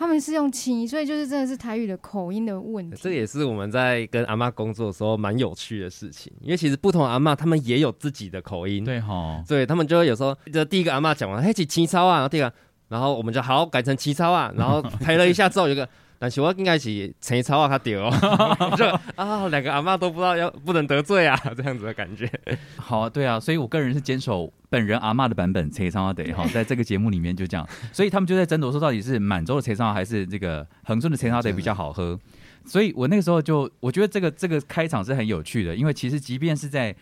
[0.00, 2.96] 他们是用青，所以就是真的是台语的口音的问题。
[3.02, 12.56] 这也是我们在跟阿嬷工作的时候蛮有趣的事情，因为其实不同阿嬷他们也有自己的口音，对哈，对他们就会有时候，就第一个阿嬷讲完，嘿，起青超啊，然后第二个，
[12.88, 15.86] 然后我们就好改成青超啊，然后陪了一下之后，有个，
[16.22, 18.10] 但是我应该是青草啊，他丢，
[18.76, 18.84] 就
[19.16, 22.30] 啊，两个阿嬷都不知道要不能得罪啊， 这样子的感觉。
[22.76, 32.20] 好啊，对啊，所以我个人是坚守本人阿嬷的版本，切桑阿得好， 在这个节目里面就这样，所以他们就在争夺说到底是满洲的切桑还是这个恒春的切桑得比较好喝。
[32.66, 36.94] 所以我那个时候就我觉得这个这个开场是很有趣的，因为其实即便是在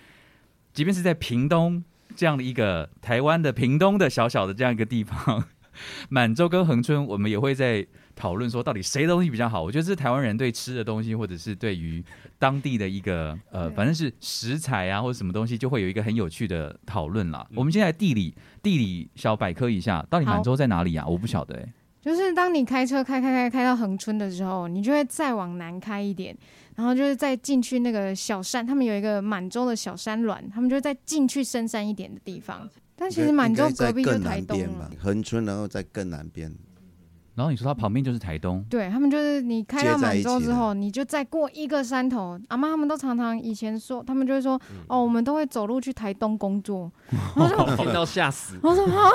[0.73, 1.83] 即便是在屏东
[2.15, 5.43] 这样的一个台湾的屏东的小小的这样一个地方，
[6.09, 7.85] 满洲跟恒春，我们也会在
[8.19, 9.63] 讨论说到底谁的东西比较好。
[9.63, 12.05] 我觉得是台湾人对吃的东西，或者是对于
[12.37, 17.47] 当地的一个呃，反正是食材啊或者什么东西，就会有一个很有趣的讨论啦。
[17.51, 21.07] 嗯我们现在地理地理小百科一下，到底满洲在哪里啊？
[21.07, 26.37] 我不晓得哎、就是当你开车开开开开到恒春的时候，你就会再往南开一点，
[26.75, 32.69] 然后就是再进去那个小山，他们有一个满洲的小山峦，他们就再进去深山一点的地方。
[33.01, 36.53] 但其实满洲隔壁就更台东了南边吧，，恒春然后再更南边，
[37.39, 42.37] 然后你说他旁边就是台东，对他们就是你开到满洲之后，你就再过一个山头。
[42.49, 46.91] 阿妈他们都常常以前说，他们就会说，嗯哦，我们都会走路去台东工作。
[47.37, 48.59] 我说，听到吓死。
[48.61, 49.09] 我说 啊，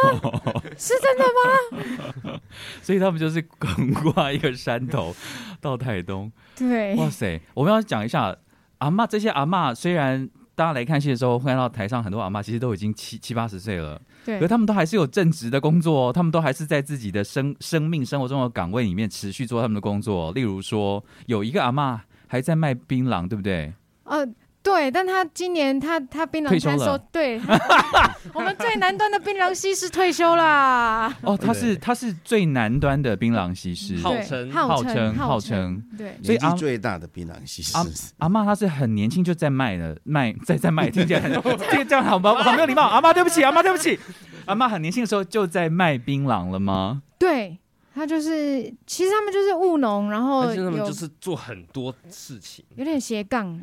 [0.78, 1.26] 是真的
[2.32, 2.39] 吗？
[2.82, 5.13] 所以他们就是横跨一个山头
[5.59, 6.32] 到台东。
[6.55, 7.41] 对，哇塞！
[7.53, 8.34] 我们要讲一下
[8.78, 14.35] 阿妈，这些阿妈虽然大家来看戏的时候会看到台上很多阿妈，其实都已经七七八十岁了，对。
[14.37, 20.27] 可是他们都还是有正职的工作、哦，他们都还是在自己的生生命生活中的岗位里面持续做他们的工作。
[20.27, 23.73] 哦、例如说，有一个阿妈还在卖槟榔，对不对？
[24.03, 24.23] 呃，
[24.64, 26.86] 对，但他今年他他槟榔摊退休了。
[26.86, 27.38] 收，对，
[28.34, 37.76] 我们最南端的槟榔西施退休啦，哦，他是他是最南端的槟榔西施，对号称号号称号号称，对，所以阿年纪最大的槟榔西施。
[37.76, 37.86] 阿，
[38.20, 42.34] 阿嬷她是很年轻就在卖了，卖在在卖，听起来很 这个这样好吗？
[42.41, 43.99] 好没有礼貌，阿妈对不起，阿妈对不起，
[44.45, 47.03] 阿妈很年轻的时候就在卖槟榔了吗？
[47.20, 47.59] 对。
[47.95, 53.61] 他就是，其实他们就是务农，然后但是他们就是做很多事情，有点斜杠。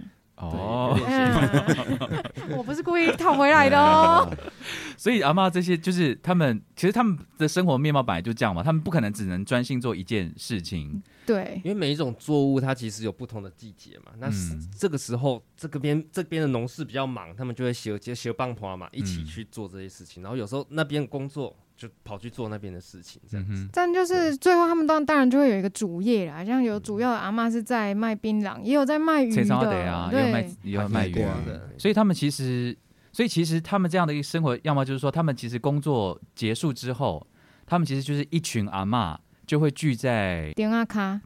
[0.48, 4.30] 哦，嗯 我不是故意讨回来的哦。
[4.96, 11.02] 所以阿妈这些就是他们，其实他们的生活面貌本来就这样嘛，他们不可能只能专心做一件事情。
[11.26, 14.12] 对，因为每一种作物它其实有不同的季节嘛。
[14.18, 20.22] 那是嗯这个时候，这个边这边的农事比较忙，他们就会学接学棒花嘛，一起嗯去做这些事情。
[20.22, 23.54] 然后有时候那边工作就跑去做那边的事情，这样子。
[23.54, 32.76] 嗯，但就是最后他们当当然就会有一个主业啦，像有主要的阿嬷是在卖槟榔，也有在卖鱼的，啊，要卖也有卖鱼的，所以他们其实，
[33.12, 37.26] 所以其实他们这样的一个生活，要么就是说，他们其实工作结束之后，
[37.64, 39.16] 他们其实就是一群阿嬷
[39.46, 41.22] 就会聚在顶阿卡。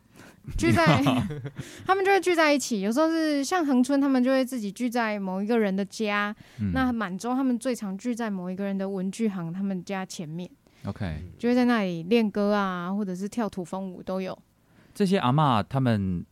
[0.57, 1.03] 聚在
[1.87, 2.81] 他们就会聚在一起。
[2.81, 6.35] 有时候是像恒春，他们就会自己聚在某一个人的家。
[6.61, 10.51] 嗯那满洲他们最常聚在某一个人的文具行，他们家前面
[10.85, 14.37] ，OK 就会在那里练歌啊，或者是跳土风舞都有。
[14.95, 16.25] 这些阿嬷他们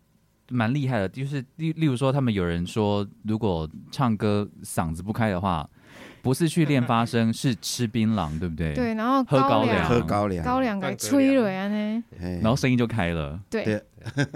[0.51, 5.69] 蛮厉害的，就是例例如说，他们有人说，如果唱歌嗓子不开的话，
[6.23, 8.73] 不是去练发声，是吃槟榔，对不对？。
[8.73, 12.05] 对，然后喝高粱粱喝高粱，高粱给断吹了呀呢。
[12.41, 13.83] 然后声音就开了，对对，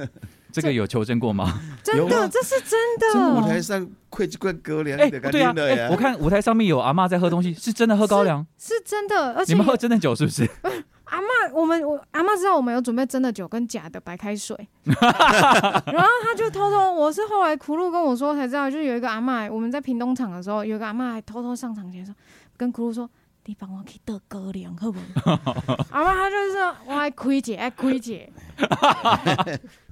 [0.53, 1.61] 这个有求证过吗？
[1.83, 8.45] 真的这是真的舞台，上会这块高粱，哎、对啊，我看舞台上面有阿妈在喝东西，是真的喝高粱？
[8.59, 10.49] 是真的，而且你们喝真的酒是不是？
[11.07, 22.15] 阿妈，我们我阿妈知道我们有准备真的酒跟假的白开水， 然后他就偷偷，我是后来苦路跟我说才知道，就是有一个阿妈，我们在屏东场的时候，有一个阿妈还偷偷上场前说，
[22.57, 23.09] 跟苦路说。
[23.49, 25.39] 你帮我去倒高粱好不好？
[25.91, 28.29] 阿妈她就是说，我爱亏姐，爱亏姐。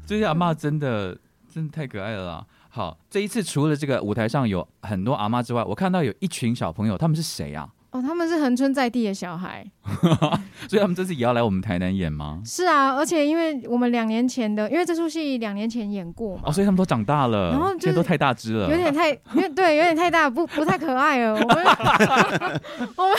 [0.04, 1.16] 这些阿嬷真的
[1.48, 2.44] 真的太可爱了啦。
[2.68, 7.68] 好，这一次除了这个舞台上有很多阿嬷之外，我看到有一群小朋友，他们是谁啊？
[7.94, 9.64] 哦，他们是恒春在地的小孩。
[10.66, 12.42] 所以他们这次也要来我们台南演吗？
[12.44, 21.34] 是啊，而且因为我们两年前的，因为这出戏两年前演过嘛，哦，所以他们都长大了，然后就是都太大只了，有点太，有点对，有点太大，不不太可爱了。
[21.34, 21.48] 我们
[22.96, 23.16] 我们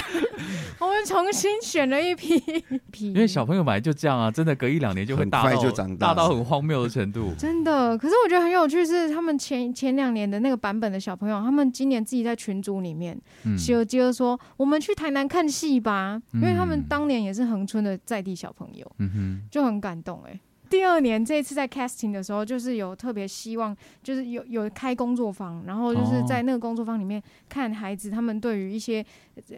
[0.79, 2.39] 我们们重新选了一批
[2.91, 7.33] 批， 因为小朋友本来就这样啊，真的隔一两年就会大到就长大大到很荒谬的程度。
[7.37, 20.39] 真的，可是我觉得很有趣，是他们前前两年的那个版本的小朋友，他们今年自己在群组里面嗯就接着说，我们去台南看戏吧，因为他们嗯当年也是恒春的在地小朋友，嗯哼，就很感动哎、
[20.69, 29.05] 第二年这一次在 casting 的时候，就是有特别希望，就是有有开工作坊，然后就是哦在那个工作坊里面看孩子他们对于一些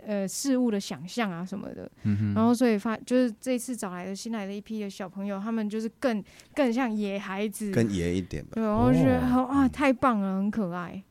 [0.06, 6.22] 呃事物的想象啊什么的，嗯，然后所以发就是这次找来的新来的一批的小朋友，他们就是更
[6.54, 8.52] 更像野孩子，更野一点吧。
[8.56, 11.02] 对，然后觉得哦啊太棒了，很可爱。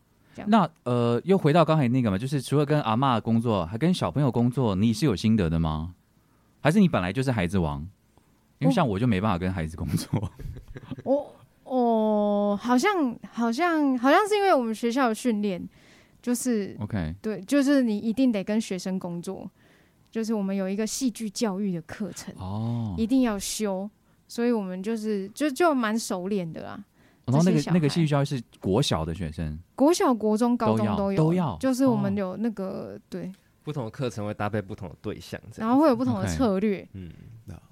[0.47, 5.95] 那呃，又回到刚才那个嘛，就是除了跟阿妈工作，还跟小朋友工作，你是有心得的吗？
[6.61, 7.87] 还是你本来就是孩子王？
[8.59, 10.31] 因为像我就没办法跟孩子工作。
[11.05, 11.33] 我
[11.65, 15.63] 哦，好像好像好像是因为我们学校的训练，
[16.23, 16.77] 就是。
[16.81, 19.51] OK，对，就是你一定得跟学生工作，
[20.11, 23.89] 就是我们有一个戏剧教育的课程，哦，一定要修，
[24.27, 26.83] 所以我们就是就就蛮熟练的啦。
[27.27, 32.21] 然后那个那个戏剧教育是国小的学生，国小、国中、高中都有，都要就是我们哦。
[32.21, 33.31] 有那个、对，
[33.65, 37.11] 不同的课程会搭配不同的对象，然后会有不同的策略，嗯，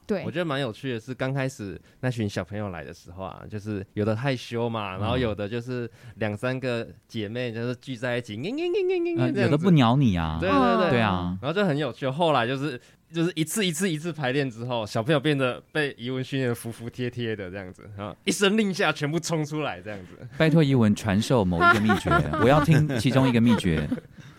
[0.07, 0.25] 对。
[0.25, 10.91] 我，觉得蛮有趣的是，刚开始那群小朋友来的时候啊，就是有的害羞嘛，然后嗯有的就是两三个姐妹就是聚在一起，嘤嘤嘤嘤嘤有的不鸟你啊，对对对。
[10.91, 12.09] 对啊，然后就很有趣。
[12.09, 12.81] 后来就是
[13.13, 20.27] 就是一次一次一次排练之后，小朋友变得被语文训练的服服帖帖的这样子，然后一声令下，全部冲出来这样子。
[20.37, 22.11] 拜托怡文传授某一个秘诀，
[22.43, 23.89] 我要听其中一个秘诀，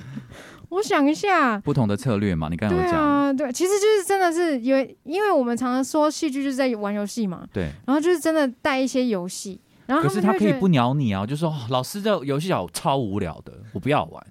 [0.70, 1.58] 我想一下。
[1.60, 2.50] 不同的策略嘛。
[2.50, 7.72] 你刚才对有讲，啊，对，其实就是真的是因为，因为我们常常说戏剧就是在玩游戏嘛，对。
[7.86, 14.28] 然后就是真的带一些游戏，然后可是他可以不鸟你啊，就说哦老师这游戏好超无聊的，我不要玩。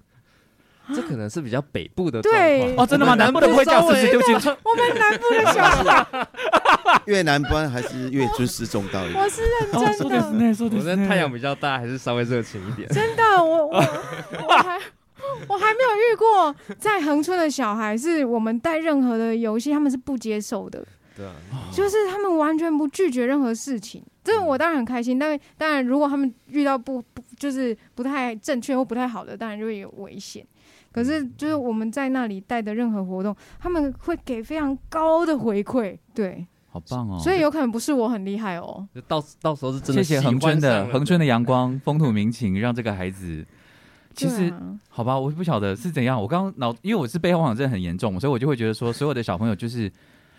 [0.93, 3.15] 这可能是比较北部的对状况哦，真的吗？
[3.15, 4.27] 南部的不会这样，稍微是不是？
[4.27, 6.27] 对不起，我们南部的小孩，
[7.05, 9.23] 越南班还是越尊师重道一点。
[9.23, 12.87] 我是认哦，真的，说的是那，说太阳比较大，还是稍微热情一点。
[12.89, 14.79] 真的，我我我还
[15.47, 21.33] 我还没有遇过在横村的小孩，是我们带任何的游戏，他们是不接受的，对啊，
[21.73, 24.03] 就是他们完全不拒绝任何事情。
[24.23, 30.45] 这个我当然很开心，但是当然如果他们遇到不不就是不太正确或不太好的，当然就会有危险。
[30.95, 37.19] 可是就是我们在那里带的任何活动，他们会给非常高的回馈，对，好棒哦！
[37.19, 38.87] 所以有可能不是我很厉害哦。
[38.95, 43.45] 就到到时候是真的谢谢恒春的恒春的阳光、风土民情，让这个孩子。
[44.13, 46.21] 其实、啊好吧，我不晓得是怎样。
[46.21, 49.91] 我刚刚脑，因为我是背后妄想症很严重，所以我就会觉得说，所有的小朋友就是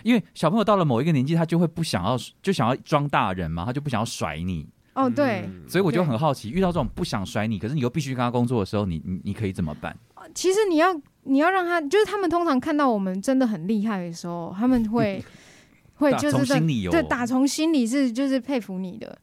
[0.03, 4.67] 因为小朋友到了某一个年纪，他就会不想要，就想要装大人嘛，他就不想要甩你。
[4.95, 9.95] 哦，对，嗯所以我就很好奇，遇到这种不想甩你，可是你又必须跟他工作的时候，你你你可以怎么办？
[10.37, 15.25] 其实你要你要让他，就是他们通常看到我们真的很厉害的时候，他们会
[15.97, 16.61] 会就是
[16.91, 19.19] 对打从心里是就是佩服你的。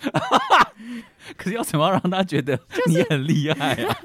[1.36, 3.96] 可是要怎么让他觉得你很厉害啊？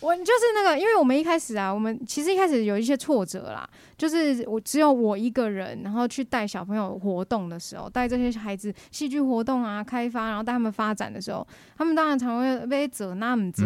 [0.00, 11.46] 我就是那个，因为我们一开始啊，我们其实一开始有一些挫折啦，就是我只有我一个人，然后去带小朋友活动的时候，带这些孩子戏剧活动啊开发，然后带他们发展的时候，
[11.76, 13.64] 他们当然常会被责那么责，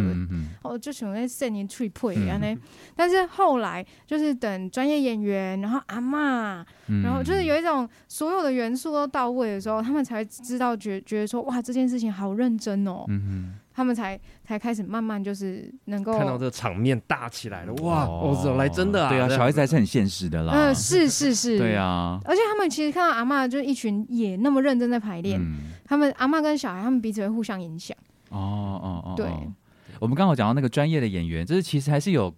[0.63, 2.29] 哦，就想在圣年脆配嗯。
[2.29, 2.61] 安呢。
[2.97, 19.09] 但是后来就是等专业演员，然后阿嬷，嗯，然后就是有一种所有的元素都到位的时候，他们才会知道觉觉得说哇这件事情好认真哦，嗯他们才才开始慢慢就是能够看到这个场面大起来了，哇，哦哦，这来真的啊！
[19.09, 20.53] 对啊，小孩子还是很现实的啦。
[20.53, 21.75] 呃是是是，对。
[21.75, 27.97] 啊，而且他们其实看到阿嬷就是一群也那么认真在排练，嗯，他们阿嬷跟小孩他们彼此会互相影响。
[28.31, 28.39] 哦
[28.83, 29.53] 哦哦，对哦
[29.99, 32.33] 我们刚好讲到那个专业的演员，就是其实还是有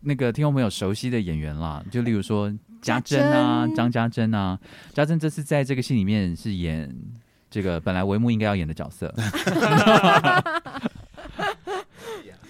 [0.00, 4.58] 那个听众朋友熟悉的演员啦，就例如说家珍啊张家珍啊，
[4.92, 6.92] 家珍这次在这个戏里面是演
[7.52, 9.14] 这个本来帷幕应该要演的角色。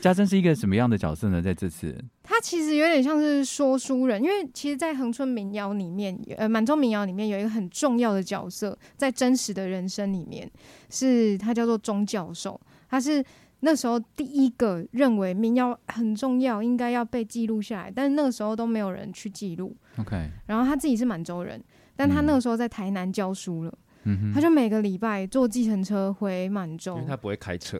[0.00, 1.40] 家珍是一个什么样的角色呢？
[1.40, 10.50] 在这次，他其实有点像是说书人，因为其实，在恒春民谣里面，呃，满洲民谣里面有一个很重要的角色，在真实的人生里面，
[10.90, 13.24] 是他叫做钟教授，他是
[13.60, 19.76] 那时候第一个认为民谣很重要，应该要被记录下来，但是那个时候都没有人去记录。
[19.98, 21.62] OK，然后他自己是满洲人，
[21.94, 23.72] 但他那个时候在台南教书了，
[24.04, 27.78] 嗯，他就每个礼拜坐计程车回满洲因为，他不会开车，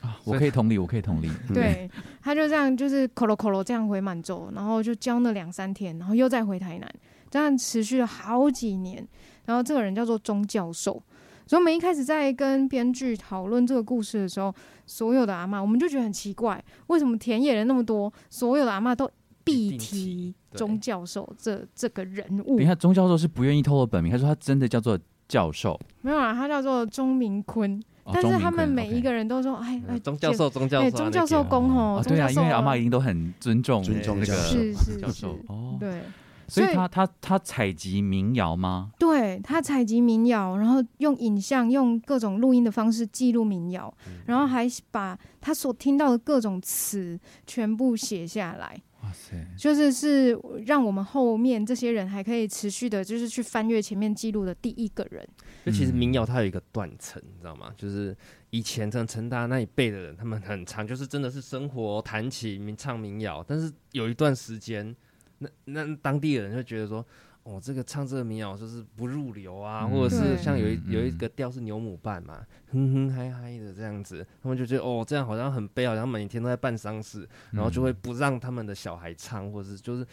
[0.00, 1.30] 啊我可以同理，我可以同理。
[1.54, 1.90] 对，
[2.20, 6.90] 他就这样就是口咯口咯这样回满洲，然后就教了两三天，然后又再回台南，
[7.30, 9.06] 这样持续了好几年。
[9.44, 11.00] 然后这个人叫做钟教授，
[11.46, 14.52] 所以我们一开始在跟编剧讨论这个故事的时候，
[14.84, 19.08] 所有的阿嬷我们就觉得很奇怪，为什么田野人那么多，所有的阿嬷都
[19.44, 22.66] 必提提钟教授这这个人物等一。
[22.66, 24.98] 下，钟教授是不愿意透露本名，他说他真的叫做
[25.28, 35.00] 教授，没有啊，他叫做钟明坤，哦但是他们每一个人都说，哎哎，钟教授，钟教哎，授，钟教授公哦吼，对啊，因为阿妈妈一定都很尊重尊重那个是是是。
[35.00, 36.00] 教授，哦，对。
[36.48, 38.92] 所以他他他采集民谣吗？
[39.00, 43.92] 对他采集民谣，然后用影像、用各种录音的方式记录民谣，
[44.26, 47.18] 然后还把他所听到的各种词
[47.48, 50.36] 全部写下来，哇塞，就是是
[50.66, 55.24] 让我们后面这些人还可以持续的，就是去翻阅前面记录的第一个人。
[55.64, 57.72] 就其实民谣它有一个断层，你知道吗？
[57.76, 58.16] 就是
[58.50, 64.94] 以前像陈达那一辈的人，他们很长，就是真的是生活弹琴、民唱民谣，但是有一段时间，
[65.38, 67.06] 那那当地的人就觉得说。
[67.46, 80.04] 哦，这个唱这个民谣就是不入流啊，嗯或者是像有一嗯有一个调是牛母伴嘛，哼哼嗨嗨的这样子，他们就觉得哦，这样好像很悲，好像每天都在办丧事，然后就会不让他们的小孩唱，或者是就是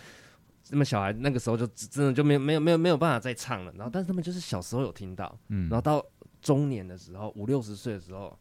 [0.70, 5.68] 那么小孩那个时候就真的就没有没有没有没有办法再唱了，然后但是他们就是小时候有听到，嗯。
[5.70, 6.06] 然后到
[6.40, 8.38] 中年的时候五六十岁的时候，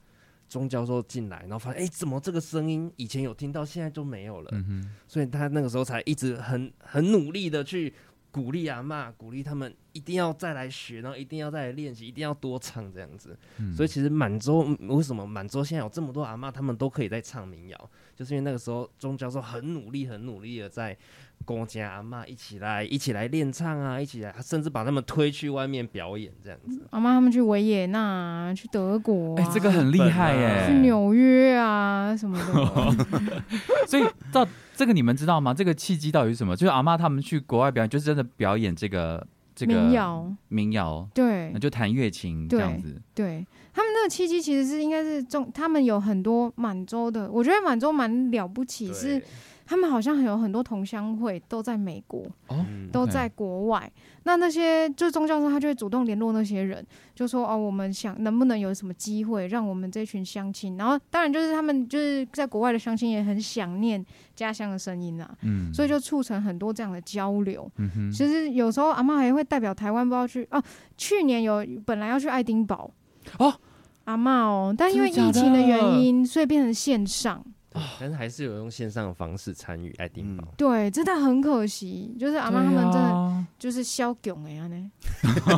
[0.49, 7.95] 钟教授进来，然后发现哎怎么这个声音以前有听到，现在就没有了，嗯，所以他那个时候才一直很很努力的去
[8.33, 13.39] 鼓励阿妈，鼓励他们一定要再来学，然后一定要再来练习，一定要多唱这样子。
[13.59, 20.97] 嗯所以其实满洲嗯为什么满洲现在有这么多阿嬷，他们都可以在唱民谣，就是因为那个时候钟教授很努力、很努力的在
[21.45, 26.81] 跟家阿妈一起来、一起来练唱啊，一起来，甚至把他们推去外面表演这样子。
[26.91, 33.07] 阿妈他们去维也纳、去德国、啊，哎，这个很厉害耶，去纽约啊什么的。
[33.87, 35.53] 所以到这个你们知道吗？
[35.53, 36.57] 这个契机到底是什么？
[36.57, 43.01] 就是阿妈他们去国外表演，就是真的表演这个这个民谣，民谣，对那就弹乐琴这对样子。
[43.15, 49.25] 对，他们那个契机其实是应该是中，他们有很多满洲的，我觉得满洲蛮了不起，是对
[49.73, 52.23] 他们好像有很多同乡会都在美国，
[52.93, 53.91] 都在国外。
[54.25, 64.05] 那那些就是宗教师，他就会主动联络那些人，就说哦，我们想能不能有什么机会让我们这群乡亲，然后当然就是他们就是在国外的乡亲也很想念
[64.37, 67.67] 家乡的声音啊，嗯，所以就促成很多这样的交流。
[67.79, 70.63] 嗯，其实有时候阿妈还会代表台湾，不知道去哦。
[70.99, 72.91] 去年有本来要去爱丁堡
[73.39, 73.55] 哦，
[74.05, 77.43] 阿妈哦，但因为疫情的原因，所以变成线上。
[77.73, 80.55] 对但是还是有用线上的方式参与爱丁堡。
[80.57, 84.91] 对，真的很可惜，就是阿妈他们真的的就是消囧哎呀呢。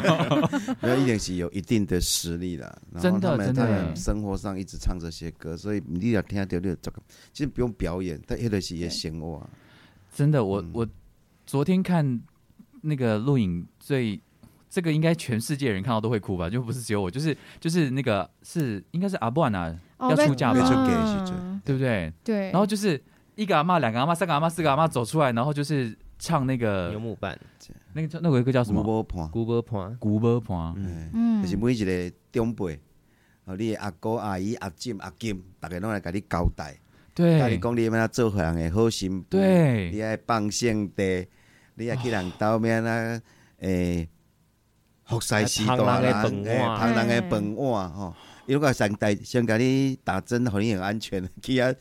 [0.80, 2.66] 没有一点是有一定的实力啦。
[2.92, 6.76] 然后真的他们真的他们生活上一直唱这些歌，所以你要听到这个，
[7.32, 9.50] 其实不用表演，但迄个是也生活啊。
[10.14, 10.88] 真的，我嗯我
[11.46, 12.20] 昨天看
[12.82, 14.20] 那个录影最。
[14.70, 16.50] 这个应该全世界人看到都会哭吧？
[16.50, 19.72] 就不是只有我，就是就是那个是应该是阿布安娜，
[20.10, 20.58] 要出嫁吧。
[20.58, 22.12] 要出嫁的时嗯对不对？
[22.22, 23.02] 对，然后就是
[23.36, 27.38] 一个阿妈、两个阿妈、三个阿妈、四个阿妈走出来，然后就是唱那牛个木板、
[27.94, 28.82] 那个叫那个歌叫什什么？
[28.82, 31.42] 古波盘，古波盘，古波盘，嗯，嗯。
[31.42, 32.78] 就是每一个长辈，
[33.46, 36.72] 哦，你的阿哥、阿姨、阿婶、阿金，大家拢来甲你交代，
[37.14, 39.90] 甲你对讲你要怎做人的好心妇，对。
[39.90, 41.26] 你爱放圣地，
[41.76, 43.20] 你爱去人兜面啊，
[43.60, 44.06] 诶，
[45.06, 46.22] 服侍时的啦，碗。
[46.22, 48.14] 捧人的饭碗吼，
[48.46, 51.74] 伊如果想带先给你打针，互你很安全，去啊，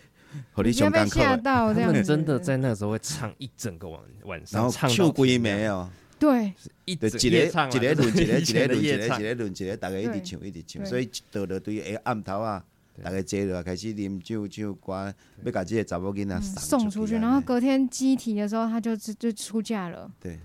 [0.54, 5.90] 互你上艰苦吓的，他到这样子，们真的在那个时候会唱一整个晚晚然上，后唱到唱规天亮，暝哦。
[6.20, 6.54] 对。
[6.86, 9.20] 一就一个整夜唱啊一个轮一个一以前个轮一个的夜唱。
[9.20, 12.64] 一个轮一个，大家一直唱一直唱，所以到了对诶暗头啊，
[13.04, 20.10] 大家坐落开始啉酒唱歌，要把这个查某囡仔嗯送送出去，啊然后隔天机体的时候，他就就就出嫁了。
[20.20, 20.40] 对，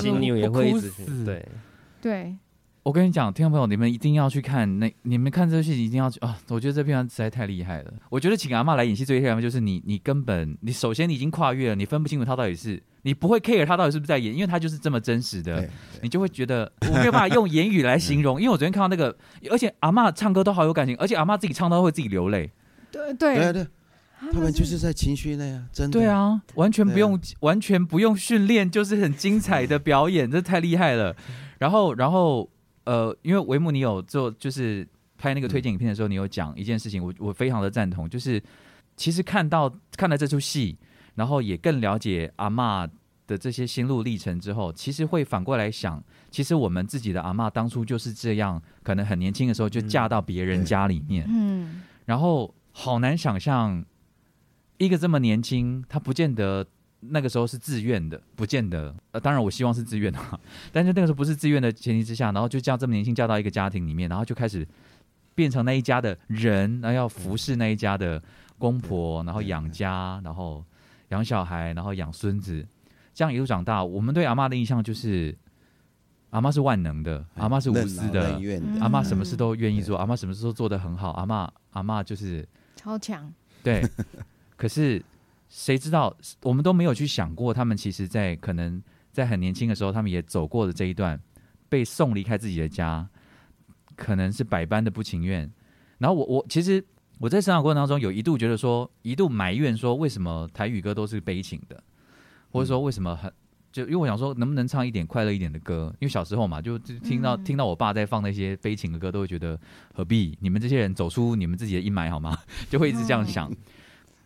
[0.00, 0.90] 金牛也会一直
[1.24, 1.46] 对，
[2.02, 2.36] 对，
[2.84, 6.38] 我跟你讲，听众朋友，你们一定要去看那，你们看这部戏一定要去啊！
[6.50, 7.90] 我觉得这片实在太厉害了。
[8.10, 15.66] 我觉得请阿嬷来演戏最厉害的就是你，你根本你首先你已经跨越了，你分不清楚他到底是你不会 care 他到底是不是在演，因为他就是这么真实的，
[16.02, 18.38] 你就会觉得我没有办法用言语来形容。
[18.38, 19.16] 因为我昨天看到那个，
[19.50, 22.50] 而且阿嬷唱歌都好有感情，而且阿嬷自己唱都会自己流泪。
[22.92, 23.66] 对对，对
[24.20, 25.98] 他们就是在情绪内啊，真的。
[25.98, 31.16] 对，啊，完全不用、完全不用训练，就是很精彩的表演， 这太厉害了。
[31.58, 32.50] 然后，然后
[32.84, 38.42] 呃，因为维姆你有做就是拍那个推荐影片的时候，你有讲一件事情，我我非常的赞同，就是
[38.96, 40.76] 其实看到看了这出戏，
[41.14, 42.88] 然后也更了解阿嬷
[43.26, 53.82] 的这些心路历程之后，其实会反过来想，其实我们自己的阿嬷当初就是这样，可能很年轻的时候就嫁到别人家里面，嗯，然后好难想象
[54.76, 56.66] 一个这么年轻，她不见得
[57.10, 58.94] 那个时候是自愿的，不见得。
[59.12, 60.18] 呃，当然我希望是自愿的，
[60.72, 64.66] 但是那个时候不是自愿的前提之下，然后就这样这么年轻嫁到一个家庭里面，然后就开始
[65.34, 68.22] 变成那一家的人，然后要服侍那一家的
[68.58, 70.64] 公婆，然后养家，然后
[71.08, 72.66] 养小孩，然后养孙子，
[73.12, 75.36] 这样一路长大，我们对阿妈的印象就是
[76.30, 78.40] 阿妈是万能的，阿妈是无私的
[78.80, 82.46] 阿妈什么事都愿意做，阿妈什么事都做得很好，阿妈阿妈就是
[82.76, 83.32] 超强，
[83.62, 83.86] 对，
[84.56, 85.02] 可是
[85.56, 88.82] 谁知道，我们都没有去想过，他们其实在可能
[89.12, 91.20] 在很年轻的时候，他们也走过的这一段，
[91.68, 93.08] 被送离开自己的家，
[93.94, 95.48] 可能是百般的不情愿。
[95.98, 96.84] 然后我我其实
[97.20, 101.80] 我在成长过程当中，有一度觉得说，一度埋怨说，为什么台语歌都是悲情的，
[102.50, 103.32] 或者说为什么很。
[103.70, 105.92] 就因为我想说，能不能唱一点快乐一点的歌？
[106.00, 109.58] 因为小时候嘛，就就听到、嗯听到我爸在放那些悲情的歌，都会觉得
[109.92, 110.36] 何必？
[110.40, 112.36] 你们这些人走出你们自己的阴霾好吗？
[112.68, 113.52] 就会一直这样想。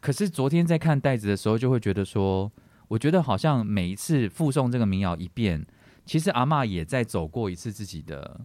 [0.01, 2.51] 可是昨天在看袋子的时候，就会觉得说，
[2.89, 5.67] 我觉得好像每一次附送这个民谣一遍，
[6.05, 8.41] 其实阿嬷也在走过一次自己的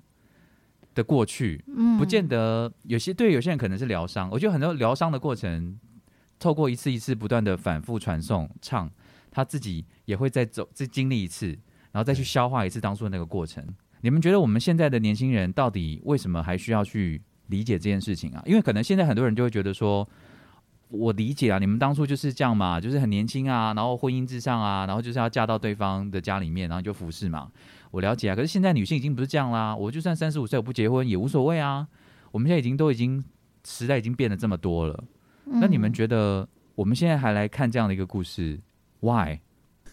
[0.95, 4.29] 的过去，嗯，不见得有些对有些人可能是疗伤。
[4.31, 5.79] 我觉得很多疗伤的过程，
[6.39, 8.89] 透过一次一次不断的反复传送唱，
[9.31, 11.47] 他自己也会再走再经历一次，
[11.91, 13.65] 然后再去消化一次当初的那个过程。
[14.01, 18.43] 你们觉得我们现在的年轻人到底为什么还需要去理解这件事情啊？
[18.45, 20.07] 因为可能现在很多人就会觉得说，
[20.93, 27.49] 我理解啊，你们当初就是这样嘛，就是很年轻啊，然后婚姻至上啊，然后就是要嫁到对方的家里面，然后就服侍嘛。
[27.89, 31.87] 我了解啊，可是现在女性已经不是这样啦，我就算三十五岁我不结婚也无所谓啊。
[32.31, 33.23] 我们现在已经都已经
[33.65, 35.03] 时代已经变得这么多了，
[35.45, 38.59] 那你们嗯觉得我们现在还来看这样的一个故事
[38.99, 39.39] ，why？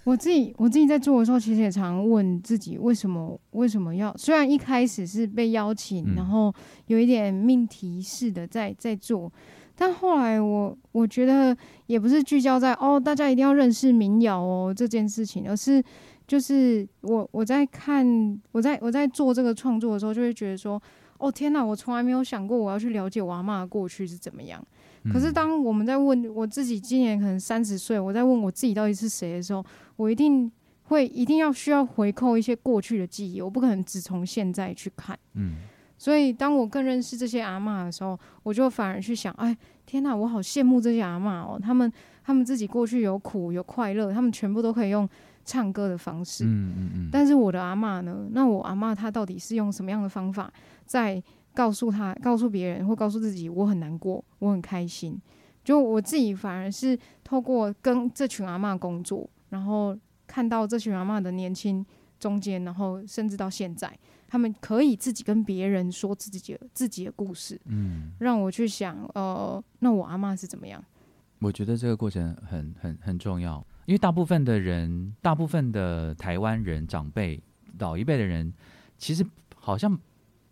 [0.05, 4.17] 我自己我自己在做的时候，其实也常问自己，为什么为什么要？
[4.17, 6.53] 虽然一开始是被邀请，嗯然后
[6.87, 9.31] 有一点命题式的在在做，
[9.81, 11.57] 但后来我我觉得
[11.87, 15.83] 也不是聚焦在哦，大家一定要认识民谣哦这件事情，而是
[16.27, 20.79] 就是我我在看我在我在做这个创作的时候，就会觉得说，
[21.17, 24.63] 哦天哪，我从来没有想过我要去了解我阿嬷的过去是怎么样。
[25.11, 29.65] 可是嗯当我们在问我自己，今年可能三十岁，我在问我自己到底是谁的时候，
[29.97, 30.53] 我一定
[30.83, 35.19] 会一定要需要回扣一些过去的记忆，我不可能只从现在去看。
[35.33, 35.55] 嗯
[36.01, 41.93] 所以当我更认识这些阿嬷的时候，我就反而去想，哎，天哪，我好羡慕这些阿嬷哦，他们
[42.25, 45.07] 他们自己过去有苦有快乐，他们全部都可以用
[45.45, 46.47] 唱歌的方式。
[46.47, 48.27] 嗯嗯嗯，但是我的阿嬷呢？
[48.31, 50.51] 那我阿嬷她到底是用什么样的方法
[50.87, 51.23] 在
[51.53, 55.21] 告诉她、告诉别人或告诉自己，我很难过，我很开心？
[55.63, 59.95] 就我自己反而是透过跟这群阿嬷工作，然后
[60.27, 61.85] 看到这群阿嬷的年轻
[62.19, 63.93] 中间，然后甚至到现在，
[64.31, 70.83] 他们可以自己跟别人说自己的自己的故事，嗯，让我去想，呃，那我阿嬷是怎么样？
[71.41, 77.43] 我觉得这个过程很很很重要，因为大部分的人，大部分的台湾人长辈、
[77.79, 78.53] 老一辈的人，
[78.99, 79.27] 其实
[79.57, 79.99] 好像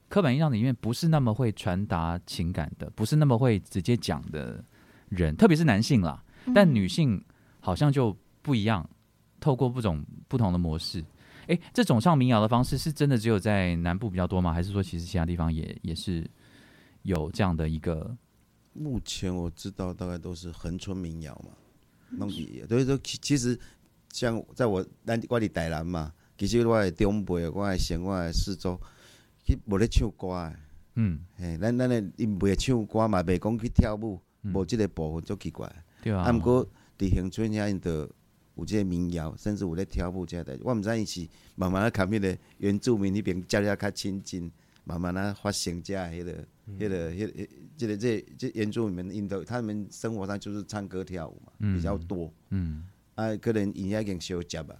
[0.08, 4.64] 刻板印象里面不是那么会传达情感的，不是那么会直接讲的
[5.08, 6.20] 人，特别是男性啦。
[6.54, 7.22] 但嗯女性
[7.60, 8.88] 好像就不一样，
[9.38, 11.04] 透过不种不同的模式。
[11.48, 14.52] 诶，这种唱民谣的方式是真的只有在南部比较多吗？
[14.54, 16.24] 还是说其实其他地方也也是
[17.02, 18.16] 有这样的一个？
[18.74, 22.26] 目前我知道大概都是恒春民谣嘛，
[22.68, 23.58] 所以说其其实
[24.12, 28.80] 像在我咱我伫台南嘛，其实我的中辈、我的省、我的四周，
[29.44, 30.56] 其实无咧唱歌的，
[30.94, 35.68] 嗯，嘿，咱咱的因袂唱歌嘛，袂讲去跳舞，嗯无即个部分足奇怪。
[36.02, 36.22] 对啊。
[36.22, 36.64] 啊，毋过
[36.98, 38.08] 伫恒春遐因着
[38.58, 44.50] 有即个民谣，甚至有咧跳舞即个代志，我毋知伊是慢慢啊，甲迄个原住民迄边接了较亲近，
[44.84, 46.32] 慢慢啊发生遮迄个、
[46.78, 52.32] 迄个、迄个、即个、这这原住民因的他们生活上就是唱歌跳舞嘛，比较多。
[52.50, 52.84] 嗯
[53.14, 54.76] 啊，可能因遐已经相接啊，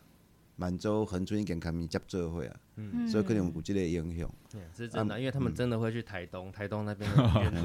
[0.57, 4.29] 满洲恒春已经甲伊接做伙啊，嗯所以可能有即个影响。
[4.77, 7.09] 是真的，因为他们真的会去台东，台东那边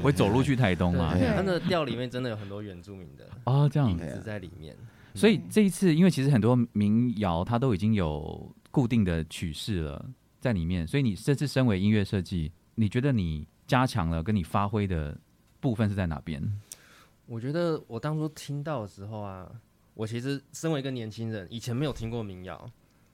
[0.00, 1.16] 会走路去台东嘛？
[1.18, 3.98] 他的调里面真的有很多原住民的哦，这样。
[3.98, 4.76] 子在里面。
[5.14, 10.04] 所以这一次，因为其实很多民谣它都已经有固定的曲式了
[10.40, 15.16] 在里面，所以你这次身为音乐设计，你觉得你加强了跟你发挥的
[15.60, 16.42] 部分是在哪边？
[17.26, 19.48] 我觉得我当初听到的时候啊，
[19.94, 22.70] 我其实身为一个年轻人，以前没有听过民谣，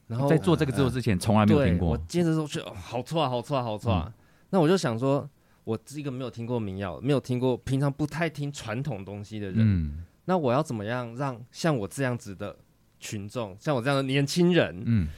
[0.06, 1.98] 然后在做这个制作之前，从来没有听过我。
[2.08, 4.12] 接着说，去哦，好错啊，好错啊，好错啊。
[4.48, 5.28] 那我就想说，
[5.62, 12.56] 我是一个没有听过民谣，没有听过，平常不太听传统东西的人，嗯那我要怎么样让像我这样子的
[13.00, 15.08] 群众，像我这样的年轻人，嗯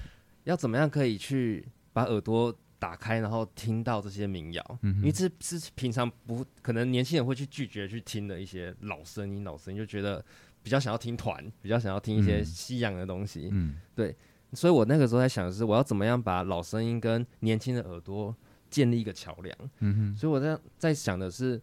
[0.45, 4.79] 要怎么样可以去把耳朵打开，然后听到这些民谣？
[4.81, 10.25] 嗯因为这是平常不可能年轻人会去拒绝去听的一些老声音，老声音就觉得
[10.63, 13.51] 比较想要听团，比较想要听一些嗯西洋的东西。
[13.53, 14.17] 嗯对
[14.55, 18.35] 所以我那个时候在想的是，我要怎么样把老声音跟年轻的耳朵
[18.71, 19.55] 建立一个桥梁。
[19.81, 21.61] 嗯哼所以我在在想的是，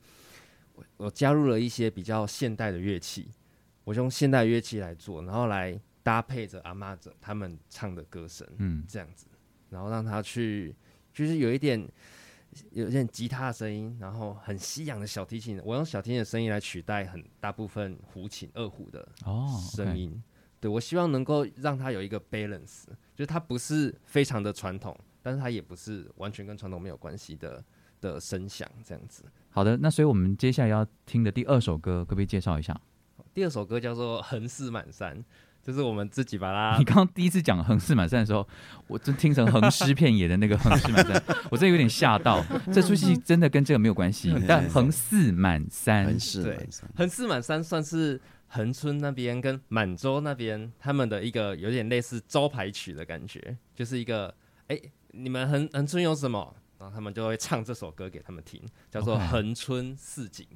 [0.75, 3.27] 我我加入了一些比较现代的乐器，
[3.89, 9.25] 我我用现代乐器来做，然后来搭配着阿妈者他们唱的歌声，嗯，这样子，
[9.71, 10.75] 然后让他去，
[11.11, 11.83] 就是有一点
[12.69, 20.21] 有一点吉他的声音，然后很西洋的小提琴，我用小提琴的声音来取代很大部分胡琴、二胡的哦，声音。
[20.59, 22.83] 对我希望能够让它有一个 balance，
[23.15, 27.63] 就是它不是非常的传统，但是它也不是完全跟传统没有关系的
[28.01, 29.23] 的声响，这样子。
[29.49, 32.79] 好的，那所以我们接下来要听的第二首歌，可不可以介绍一下？
[33.33, 35.17] 第二首歌叫做《横四满山》，
[35.61, 38.47] 就是我们自己把它 你刚刚第一次讲横四满山的时候，
[38.87, 42.43] 我真听成横尸遍野的那个横尸满山， 我真的有点吓到。
[42.73, 54.33] 这出戏真的跟这个没有关系， 但横四满山很，是对横四满山算是恒春那边跟满洲那边他们的一个有点类似招牌曲的感觉，就是一个
[54.67, 54.79] 哎、
[55.11, 56.55] 你们恒恒春有什么？
[56.79, 60.47] 然后他们就会唱这首歌给他们听，叫做恒春四景》。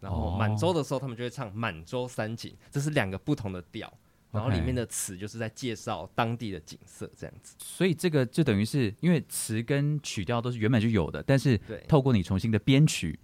[0.00, 3.92] 然后哦满洲的时候，他们就会唱满洲三景，这是两个不同的调。
[4.32, 7.54] 然后里面的词就是在介绍当地的景色，这样子。
[7.58, 13.18] 所以这个就等于是因为词跟曲调都是原本就有的，但是对透过你重新的编曲，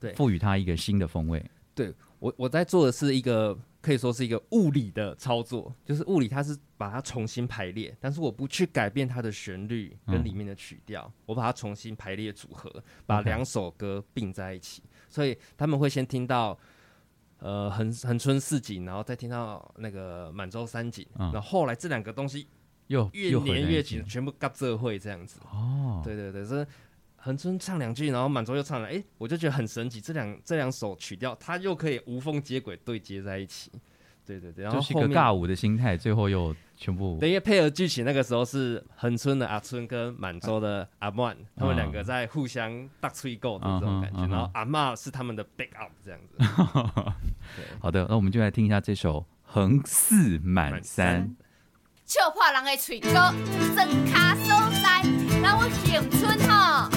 [0.00, 1.44] 对赋予它一个新的风味。
[1.74, 14.82] 对我我在做的是一个可以说是一个物理的操作，就是物理它是把它重新排列，但是我不去改变它的旋律跟里面的曲调，我把它重新排列组合，把两首歌并在一起，
[15.14, 16.58] 所以他们会先听到。
[17.40, 22.46] 呃，横横村四景，然后再听到那个满洲三景，嗯然后后来这两个东西
[22.86, 25.40] 又越又合在一起连越紧，全部嘎这会这样子。
[25.52, 26.66] 哦，对对对，这
[27.16, 33.70] 横村唱两句，然后满洲又唱了，哎，我就觉得很神奇，这两这两首曲调，它又可以无缝接轨对接在一起。
[34.24, 46.44] 对对对，然后就是一后面个尬舞的心态，最后又全部对，因为配合剧情，那个时候是恒春的阿春跟满洲的阿曼，他们两个在互相大吹够的这种感觉，然后阿妈是他们的 back up 这样子。
[47.80, 48.06] 好的。
[48.08, 51.28] 那我们就来听一下这首《横四满满山山》。
[52.04, 53.10] 笑破人的嘴角，
[53.74, 54.48] 算卡所
[54.82, 55.02] 在，
[55.42, 56.93] 咱有乡村吼。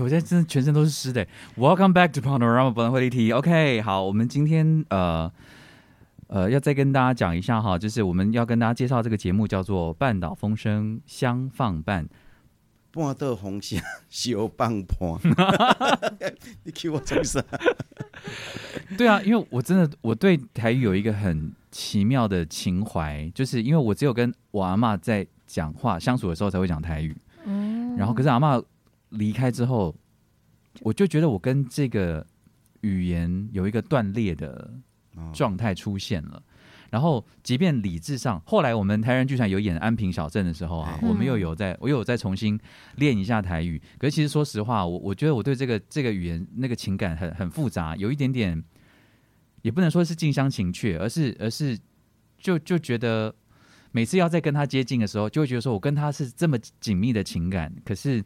[0.00, 1.26] 我现在真的全身都是湿的。
[1.56, 3.32] Welcome back to Panorama 本会议题。
[3.32, 5.30] OK，好，我们今天呃
[6.28, 12.04] 呃要再跟大家讲一下哈，就是我们要跟大家介绍这个节目叫做《半岛风声相放伴》。
[12.90, 15.20] 半岛风声小棒伴，
[16.64, 17.44] 你给我做啥？
[18.96, 28.62] 对啊，因为我真的我对台语有一个很奇妙的情怀，就是因为我只有跟我阿嬷在讲话相处的时候才会讲台语，嗯然后可是阿嬷
[29.10, 29.94] 离开之后，
[30.80, 32.26] 我就觉得我跟这个
[32.80, 34.72] 语言有一个断裂的
[35.16, 36.42] 哦状态出现了。
[36.90, 42.58] 然后，即便理智上，后来我们台人剧团有演《安平小镇》的时候啊，哎我们又有在，我又有再重新
[42.96, 43.78] 练一下台语。
[43.98, 48.64] 可是其实说实话，我我觉得我对这个这个语言那个情感很很复杂，有一点点，
[49.60, 51.78] 也不能说是近乡情怯，而是而是
[52.38, 53.34] 就就觉得
[53.92, 58.24] 每次要再跟他接近的时候，就会觉得说我跟他是这么紧密的情感，可是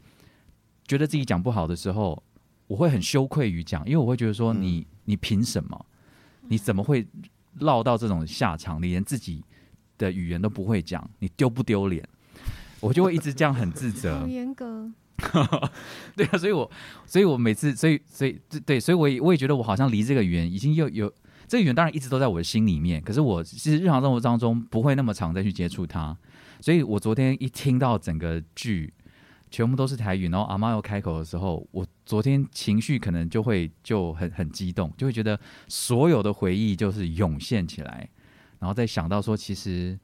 [0.93, 2.21] 觉得自己讲不好的时候，
[2.67, 5.85] 我会很羞愧于讲，因为我会觉得说嗯你、你凭什么？
[6.49, 7.07] 你怎么会
[7.59, 8.79] 落到这种下场？
[8.79, 9.43] 你连自己
[9.97, 12.07] 的语言都不会讲，你丢不丢脸？
[12.79, 14.27] 我就会一直这样很自责好。
[14.27, 14.91] 严格，
[16.15, 16.69] 对啊，所以我，
[17.07, 21.11] 所以我每次，所以，所以，对对，所以我也我也觉得我好像离这个语言已经又有
[21.47, 26.15] 这个语言，当然一直都在我的心里面，可是我其实日常生活当中不会那么常再去接触它，
[26.59, 28.93] 所以我昨天一听到整个剧
[29.53, 38.09] 全部都是台语，然后阿妈又开口的时候，我昨天情绪可能就会就很很激动，就会觉得所有的回忆就是涌现起来，
[38.57, 39.99] 然后再想到说，其实。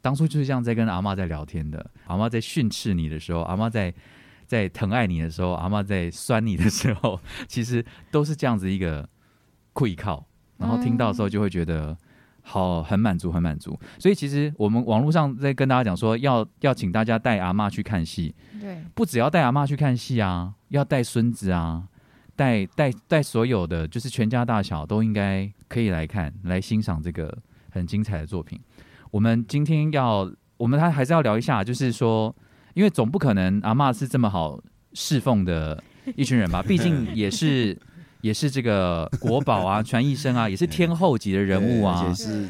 [0.00, 3.92] 当初就是这样在跟阿妈在聊天的，阿妈在训斥你的时候，阿妈在
[4.46, 9.06] 在疼爱你的时候，阿妈在酸你的时候，其实都是这样子一个
[9.72, 10.24] 跪靠，
[10.56, 11.98] 然后听到的时候就会觉得
[12.48, 13.78] 好很满足，很满足。
[13.98, 21.84] 所以其实我们网络上在跟大家讲说，要要请大家带阿妈去看戏，对，不只要带阿妈去看戏啊，要带孙子啊，
[22.34, 27.36] 带带带所有的，就是全家大小都应该可以来看，来欣赏这个
[27.70, 28.58] 很精彩的作品。
[29.10, 32.34] 我们今天要，我们还还是要聊一下，就是说，
[32.74, 34.58] 因为总不可能阿嬷是这么好
[34.94, 35.82] 侍奉的
[36.16, 36.62] 一群人吧？
[36.62, 37.78] 毕竟也是
[38.28, 42.06] 也是这个国宝啊， 传艺生啊，也是天后级的人物啊。
[42.06, 42.48] 也，是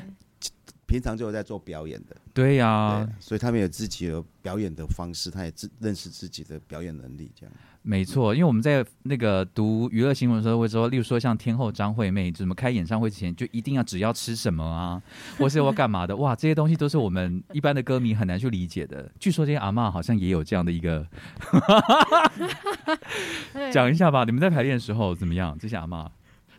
[0.87, 7.55] 平常就有在做表演的，对呀、对，所以他们有自己的表演的方式，他也自认识自己的表演能力，这样。
[7.83, 15.01] 没错，因为我们在那个读娱乐新闻的时候会说，例如说像天后张惠妹，怎么开演唱会之前就一定要只要吃什么啊，
[15.39, 19.11] 或是要干嘛的，哇，这些东西都是我们一般的歌迷很难去理解的。
[19.19, 21.07] 据说这些阿嬷好像也有这样的一个，
[23.55, 25.57] 对讲一下吧，你们在排练的时候怎么样？
[25.59, 26.07] 这些阿嬷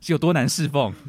[0.02, 0.92] 是有多难侍奉？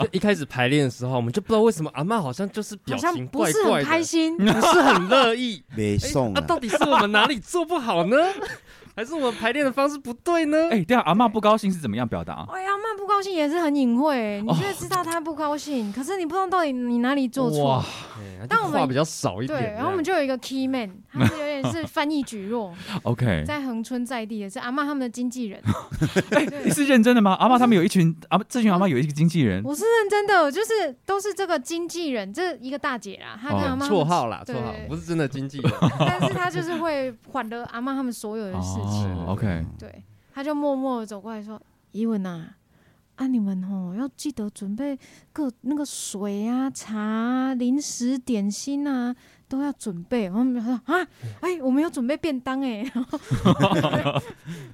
[0.00, 5.62] 就一开始排练的时候，我们就不知道为什么阿嬷好像就是表情不是很开心，不是很乐意。
[5.76, 8.16] 北宋啊，啊，到底是我们哪里做不好呢？
[8.94, 10.68] 还是我们排练的方式不对呢？
[10.70, 12.46] 哎、对啊，阿妈不高兴是怎么样表达？
[12.52, 17.82] 哎阿，妈不高兴也是很隐晦，你哦就知道她不高兴，可是你不知道到底你哪里做错
[18.48, 22.72] 但我们话比较少一点对，然后我们就有一个 key man，他是有点是 翻译举弱，，
[23.04, 25.62] OK， 在恒春在地也是阿妈他们的经纪人。
[26.64, 27.34] 你，是认真的吗？
[27.40, 35.72] 阿妈他们有一群阿嬷这群阿妈有一个经纪人，我是认真的，就是都是这个经纪人，这一个大姐啦，她跟哦阿妈绰号啦，绰号不是真的经纪人。
[36.00, 39.14] 但是她就是会缓了阿妈他们所有的事情。
[39.16, 40.04] 哦，OK，对，
[40.34, 41.60] 他就默默的走过来说
[41.92, 42.56] ：“怡文啊，
[43.16, 44.98] 啊你们吼要记得准备
[45.32, 49.14] 各那个水啊、茶啊、零食、点心啊，
[49.48, 51.06] 都要准备。”然后我们就说：“啊，
[51.40, 53.18] 哎，我们有准备便当哎。”然后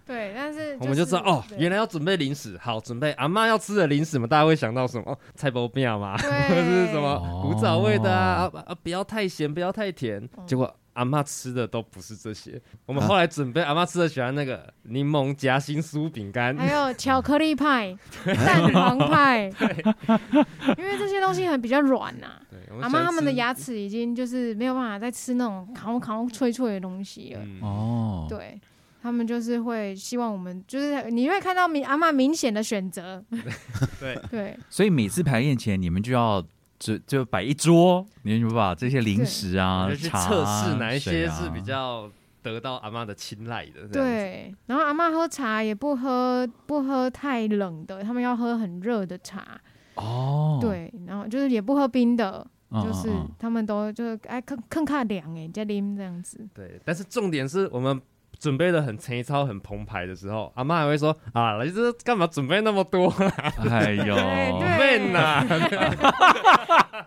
[0.07, 5.13] 对，但是、我们就知道哦，原来来要准备零食，好准备阿妈要吃的零食嘛，大家会想到什么？
[5.13, 8.75] 哦 菜包面嘛， 或者是什么哦古早味的啊啊啊！
[8.83, 10.23] 不要太咸，不要太甜。
[10.37, 12.61] 哦结果阿妈吃的都不是这些。
[12.85, 19.45] 我们后来准备阿妈吃的喜欢那个柠檬夹心酥饼干，还有巧克力派、蛋黄派，
[20.77, 27.41] 因为这些东西很比较软呐、对，阿妈他们的牙齿已经就是没有办法再吃那种烤烤脆脆的东西了。
[27.45, 27.61] 嗯。
[27.63, 28.61] 哦，对。
[29.01, 33.25] 他们就是会希望我们，就是你会看到明阿妈明显的选择，
[34.01, 34.59] 对，对。
[34.69, 36.45] 所以每次排练前，你们就要
[36.79, 42.11] 就就摆一桌，你们就把这些零食啊、就去测试哪一些是比较
[42.43, 43.87] 得到阿妈的青睐的。
[43.89, 44.55] 对。
[44.67, 49.61] 然后阿妈喝茶也不喝不喝太冷的，他们要喝很热的茶，
[49.97, 50.93] 哦，对。
[51.07, 56.47] 然后就是也不喝冰的，嗯，就是嗯他们都就是哎更更看凉哎，再啉这样子。
[56.55, 58.01] 对，但是重点是我们
[58.39, 63.33] 准备的很粗糙、很澎湃的时候，阿妈还会说：“啊，你这干嘛准备那么多啊？
[63.69, 64.15] 哎呦，
[64.61, 65.45] 对 闷呐！”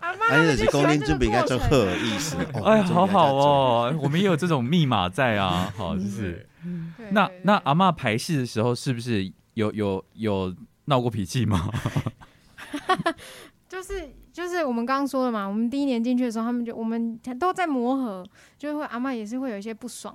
[0.00, 1.86] 阿妈是讲恁准备该做好喝。
[1.86, 2.36] 的意思。
[2.54, 3.32] 哦哎，好好。
[3.34, 6.46] 哦，我们也有这种密码在啊， 好，就是
[7.10, 10.54] 那那阿嬷排戏的时候，是不是有有有
[10.86, 11.70] 闹过脾气吗？
[13.68, 18.24] 就是就是我们刚刚说的嘛，我们第一年进去的时候，他们就我们都在磨合，
[18.58, 20.14] 就会阿妈也是会有一些不爽，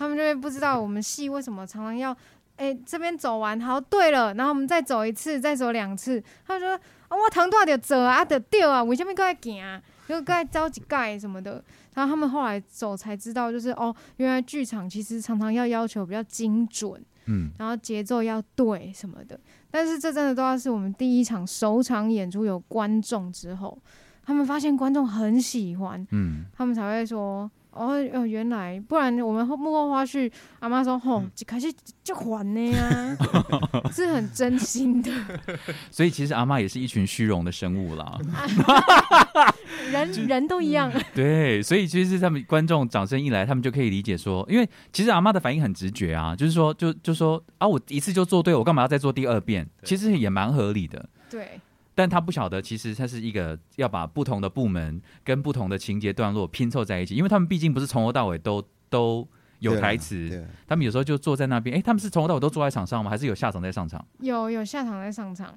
[0.00, 2.16] 他们就会不知道我们戏为什么常常要，
[2.56, 6.70] 哎、这边走完，好对了，然后我们再走一次，再走两次，他们说
[7.08, 9.78] 啊我疼多就走啊，得掉啊，为什么该行啊？
[10.08, 19.38] 就该着急盖什么的，然后他们后来走才知道，就是哦，原来剧场其实常常要要求比较精准，嗯，然后节奏要对什么的。
[19.70, 23.78] 但是这真的都要是我们第一场首场演出有观众之后，
[24.24, 27.50] 他们发现观众很喜欢，嗯，他们才会说。
[27.72, 33.16] 哦哦，原来不然我们后幕后花絮，阿妈说吼，一开始就还呢呀，
[33.92, 35.10] 是很真心的，
[35.90, 38.18] 所以其实阿妈也是一群虚荣的生物啦。
[39.90, 49.68] 人人都一样，对，所以其实他们观众掌声一来，他们就可以理解说，因为其实阿妈的反应很直觉啊，就是说，就就说啊，我一次就做对，我干嘛要再做第二遍？
[49.82, 51.08] 其实也蛮合理的。
[51.30, 51.60] 对
[52.00, 59.28] 但他不晓得，其实他是一个要把不同的部门跟不同的情节段落拼凑在一起，因为他们毕竟不是从头到尾都都
[59.58, 63.10] 有台词，他们有时候就坐在那边，哎，他们是从头到尾都坐在场上吗？
[63.10, 64.02] 还是有下场在上场？
[64.20, 65.54] 有有下场在上场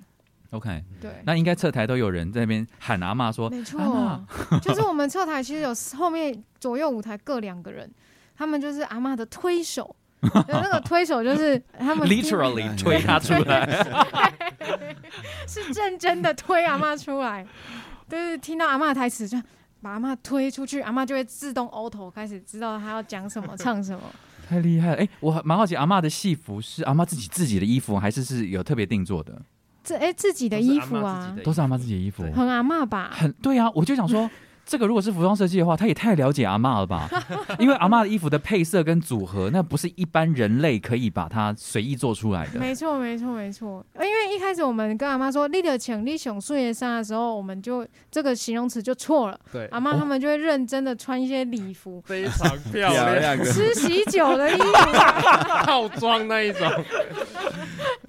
[0.49, 3.79] ，？OK，对，那应该侧台都有人在那边喊阿妈说，没错，
[4.61, 7.89] 就是我们侧台其实有后面左右舞台各两个人，
[8.35, 10.02] 他们就是阿妈的推手，有
[10.47, 13.65] 那个推手就是他们 literally 推他出来，
[15.47, 17.45] 是认真的推阿妈出来，
[18.09, 19.37] 就是听到阿妈的台词就
[19.81, 24.01] 把阿妈推出去，阿妈就会自动 auto 开始知道她要讲什么、唱什么。
[24.47, 25.01] 太厉害了！
[25.01, 29.41] 哎，我蛮好奇，阿妈的戏服是阿妈自己自己的衣服，还是是有特别定做的？
[29.83, 33.11] 这哎、自己的衣服啊，都是阿妈自己的衣服，很阿妈吧？
[33.13, 33.69] 很对啊！
[33.73, 34.29] 我就想说，
[34.65, 37.09] 这个如果是服装设计的话，他也太了解阿妈了吧？
[37.59, 42.59] 因为阿妈的衣服的配色跟组合，那不是一般人类可以把它随意做出来的。
[42.59, 43.85] 没错，没错，没错。
[43.95, 49.39] 因为一开始我们跟阿妈说“立得请立熊睡的衫”的时候，我们就这个形容词就错了。
[49.51, 54.63] 对，阿妈他们就会认真的穿一些礼服，非常漂漂亮，吃喜酒的衣服，
[55.65, 56.67] 套装那一种。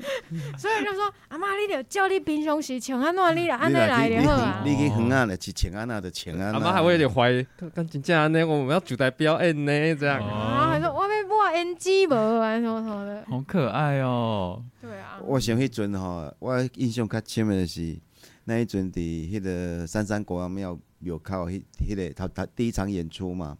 [0.58, 4.62] 所以就说阿妈，你得叫你平常时穿安怎，你就安尼来就好啊。
[4.64, 6.52] 你去远啊，就是穿安那的穿安。
[6.52, 10.18] 阿妈还会有点怀疑，跟真正呢，我们要主台表演呢，这样。
[10.18, 13.24] 然后还说我要播 NG 无啊什么什么的。
[13.28, 14.62] 好可爱哦！
[14.80, 17.96] 对啊，我想迄阵吼，我印象较深的是，
[18.44, 23.56] 那一阵伫迄个三山国王庙庙口迄迄个头头第一场演出嘛，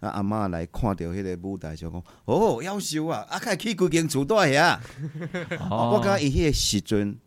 [0.00, 4.78] 啊阿嬷来看到迄个舞台上讲，哦，夭寿啊，啊，开去规间厝住遐。
[5.70, 7.18] 哦我感觉伊迄个时阵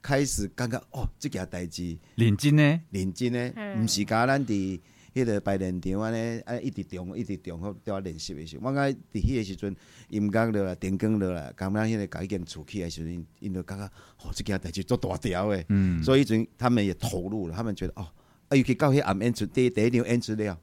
[0.00, 2.80] 开始感觉哦，即件代志认真呢？
[2.90, 4.80] 认真诶，嗯毋是甲咱伫
[5.14, 9.76] 迄个排练场安尼，啊一直重一直重好伫练习诶时候，我感觉伫迄个时阵
[10.08, 13.84] 音乐落来，电光落来，刚刚迄个甲迄间厝起来的时阵，因因就感觉
[14.22, 15.64] 哦，即件代志做大条诶。
[15.68, 18.06] 嗯，所以迄阵他们也投入了，他们觉得哦，
[18.48, 20.58] 啊，尤其到迄暗演出第第一场演出了，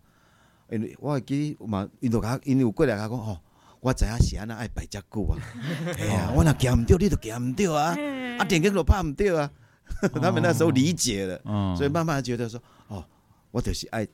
[0.72, 3.40] 因为我会记嘛，因就甲因有过来甲讲哦，
[3.82, 5.38] 我知影是安那爱排遮久啊，
[6.00, 7.96] 哎呀，我若行毋对，你就行毋对啊，
[8.40, 9.52] 啊，电光就拍毋对啊，
[10.22, 13.06] 他们那时候理解了，嗯所以慢慢觉得说，哦，
[13.52, 14.08] 我就是爱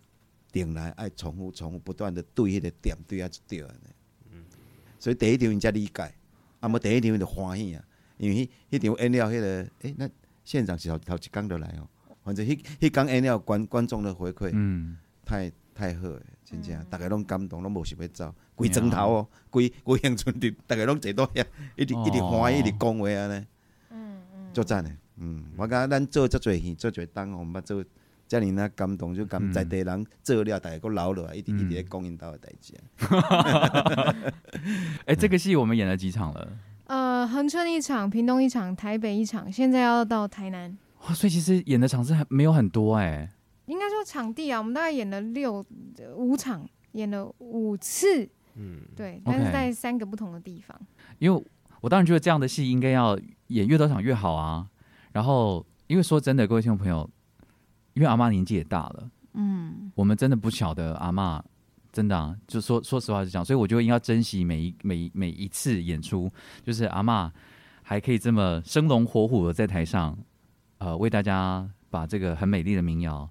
[0.52, 3.70] 定来，爱重复、重复，不断的对迄个点对啊，就对啊。
[5.00, 6.12] 所以第一场因才理解，
[6.60, 7.84] 啊，无第一场因就欢喜啊，
[8.18, 10.10] 因为迄迄场演了迄、个，诶、那
[10.44, 11.88] 现场是头头一工就来哦，
[12.24, 21.46] 反正迄迄工演了观观众的回馈、嗯，太太好诶，真正，逐个拢感动，拢无想要走，规砖头哦，规规乡村伫， 逐个拢坐到遐，
[21.76, 23.46] 一直一直欢喜，一直讲话安尼。
[23.92, 27.84] 嗯嗯，作战的，嗯，我感觉咱做遮侪戏，做侪档，我捌做
[28.30, 34.16] 遮尔那感动，就感嗯在地人做了，大家佫留落来，一直嗯一直咧讲因兜的代志啊。
[35.06, 36.48] 哎，这个戏我们演了几场了？
[36.86, 40.78] 呃，恒春一场，屏东一场，台北一场，现在要到台南。
[41.02, 43.30] 哇，所以其实演的场次还没有很多哎。
[43.68, 45.64] 应该说场地啊，我们大概演了六
[46.00, 50.78] 呃五场，演了五次，嗯，对，但是在三个不同的地方。
[51.20, 51.46] 因为
[51.82, 53.18] 我当然觉得这样的戏应该要
[53.48, 54.68] 演越多场越好啊。
[55.14, 57.10] 然后，因为说真的，各位听众朋友，
[57.94, 61.44] 因为阿妈年纪也大了，嗯，我们真的不晓得阿妈
[61.92, 66.30] 真的、啊，就说说实话是这样，所以我就应该珍惜每一每一每一次演出，
[66.64, 67.32] 就是阿妈
[67.82, 70.16] 还可以这么生龙活虎的在台上，
[70.78, 73.28] 呃，为大家把这个很美丽的民谣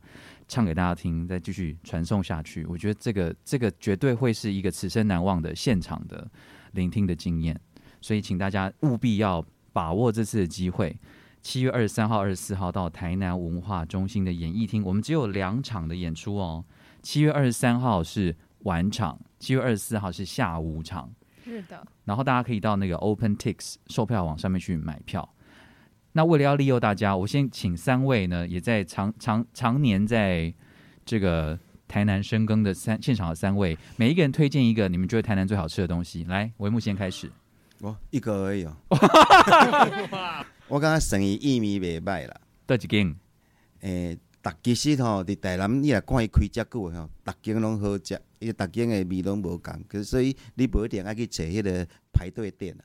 [0.49, 2.65] 唱给大家听，再继续传送下去。
[2.67, 6.29] 我觉得这个这个绝对会是一个此生难忘的现场的
[6.73, 7.61] 聆听的经验，
[8.01, 10.97] 所以请大家务必要把握这次的机会。
[11.43, 16.65] 七月二十三号、二十四号到台南文化中心的演艺厅，我们只有两场的演出哦。
[17.03, 21.09] 七月二十三号是晚场，七月二十四号是下午场。
[21.45, 25.29] 是的，然后大家可以到那个 OpenTix 售票网上面去买票。
[26.17, 30.51] 那为了要利诱大家，我先请三位呢，也在常常常年在
[31.05, 36.25] 这个台南深耕的三现场的三位，每一个人推荐一个你们觉得台南最好吃的东西。
[36.25, 37.31] 来，维木先开始。
[37.83, 38.75] 我一个而已哦。
[40.69, 42.35] 我感觉生意意味袂歹啦。
[42.65, 43.15] 倒几间？
[43.81, 52.83] 诶，逐其实吼，伫台南你来看伊开遮久诶吼，逐间拢好食，伊逐间诶味拢无共，所以你无一定爱去找迄个排队店啊。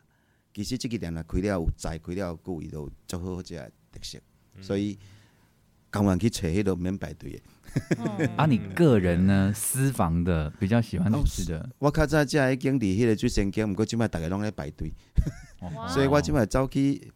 [0.53, 4.19] 其实即个店若开了有在，开了有久，伊都有足好好食诶特色，
[4.61, 4.97] 所以
[5.89, 8.27] 甘愿去找迄个毋免排队诶。
[8.35, 9.53] 啊，你个人呢？
[9.55, 14.91] 私房的比较喜欢吃的，我较早食迄间伫迄个最先间，毋过即摆逐个拢咧排队，
[15.87, 17.11] 所以我即摆走去，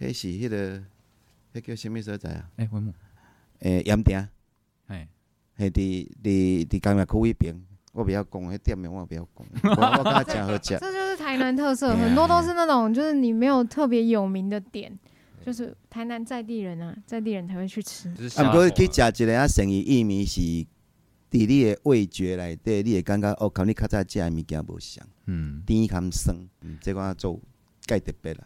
[0.00, 0.82] 迄是迄个，
[1.52, 2.50] 迄叫啥物所在啊？
[2.56, 2.94] 哎，维木，
[3.58, 4.26] 诶，盐埕，
[4.88, 5.08] 诶，
[5.58, 9.46] 迄伫伫伫工业区迄边，我不要 讲，迄店名我不要讲，
[9.76, 10.76] 我我感觉真好食。
[10.78, 14.92] 这就是台南特色，很多都是那种就是你没有特别有名的点，
[15.46, 18.12] 就是台南在地人啊，在地人才会去吃。
[18.14, 20.66] 就是啊，毋过去下食一个啊，生意薏米是伫
[21.30, 27.40] 你的味觉内底，你会感觉哦，甲你较早食的物件无相，嗯，甜含酸，嗯，这款做
[27.86, 28.44] 介特别啦。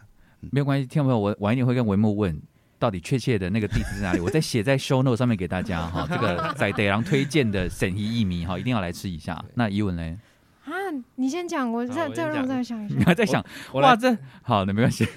[0.51, 2.39] 没有关系，听众朋友，我晚一点会跟文木问。
[2.79, 4.19] 到底确切的那个地址在哪里？
[4.23, 6.07] 我再写在 show note 上面给大家哈。
[6.09, 9.43] 这个在德郎推荐的沈怡薏米哈，一定要来吃一下。
[9.55, 10.17] 那怡文嘞？
[10.65, 10.71] 啊，
[11.15, 13.05] 你先讲，我再再让我 再想一下你下。
[13.07, 13.41] 还在想？
[13.41, 15.07] 哇，我来这好，那没关系。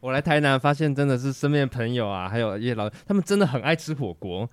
[0.00, 4.48] 我来台南，发现真的是身边的朋友啊，还有一些老，他们真的很爱吃火锅。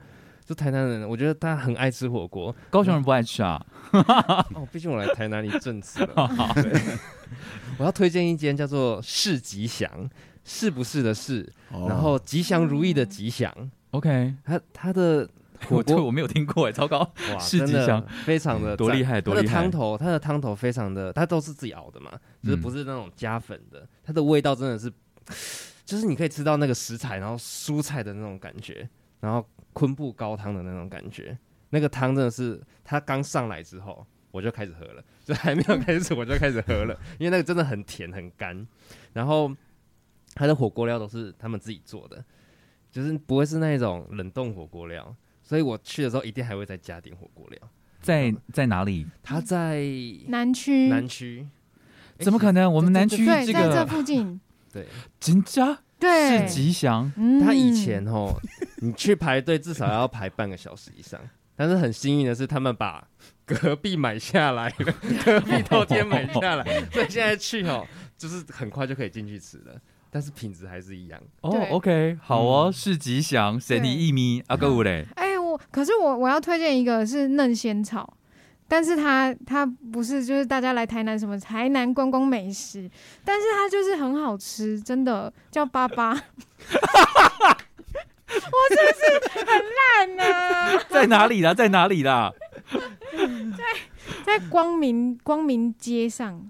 [0.45, 2.53] 就台南人，我觉得大家很爱吃火锅。
[2.69, 3.65] 高雄人不爱吃啊？
[3.93, 6.29] 哦，毕竟我来台南一阵子了。
[7.77, 9.89] 我要推荐一间叫做市吉祥，
[10.43, 11.85] 是不是的是，哦。
[11.87, 13.53] 然后吉祥如意的吉祥。
[13.91, 15.27] OK，它它的
[15.67, 16.99] 火锅我这我没有听过哎，糟糕。
[17.31, 22.11] 哇，市真的吉祥非常的多厉害多它的厉害汤头，它的汤头非常的，它都是自己熬的嘛，
[22.41, 24.91] 就是嗯不是那种加粉的，它的味道真的是，
[25.85, 28.89] 就是你可以吃到那个食材，然后蔬菜的那种感觉，
[29.19, 31.37] 然后昆布高汤的那种感觉，
[31.69, 34.05] 那个汤真的是它刚上来之后。
[34.33, 38.67] 我就开始喝了，就还没有开始我就开始喝了，因为那个真的很甜很干，
[39.13, 39.55] 然后
[40.35, 42.23] 它的火锅料都是他们自己做的，
[42.91, 47.59] 就是不会是那种冷冻火锅料，所以我去的时候一定还会再加点火锅料。
[48.01, 49.07] 在在哪里？
[49.23, 49.85] 它在
[50.27, 51.47] 南区，南区，
[52.19, 52.71] 怎么可能？
[52.71, 54.41] 我们南区对，这在这个附近，
[54.73, 54.85] 对，
[55.21, 58.35] 金家对，是吉祥，嗯他以前哦，
[58.79, 61.17] 你去排队至少要排半个小时以上，
[61.55, 63.07] 但是很幸运的是，他们把
[63.45, 64.93] 隔壁买下来了，
[65.23, 67.87] 隔壁 透天买下来，所以现在去哦，
[68.17, 69.81] 就是很快就可以进去吃了，
[70.13, 71.19] 但是品质还是一样。
[71.41, 78.13] 哦，OK，好哦，嗯是吉祥，神尼一米阿哥五嘞，哎，我可是我我要推荐一个是嫩仙草，
[78.67, 82.87] 但是它它不是就是大家来台南什么台南观光美食，
[83.25, 86.11] 但是它就是很好吃，真的叫巴巴。
[88.35, 90.23] 我是不是很烂呢、
[90.89, 91.53] 在哪里啦？
[91.53, 92.31] 在哪里啦？
[93.57, 93.63] 在
[94.23, 96.49] 在光明光明街上，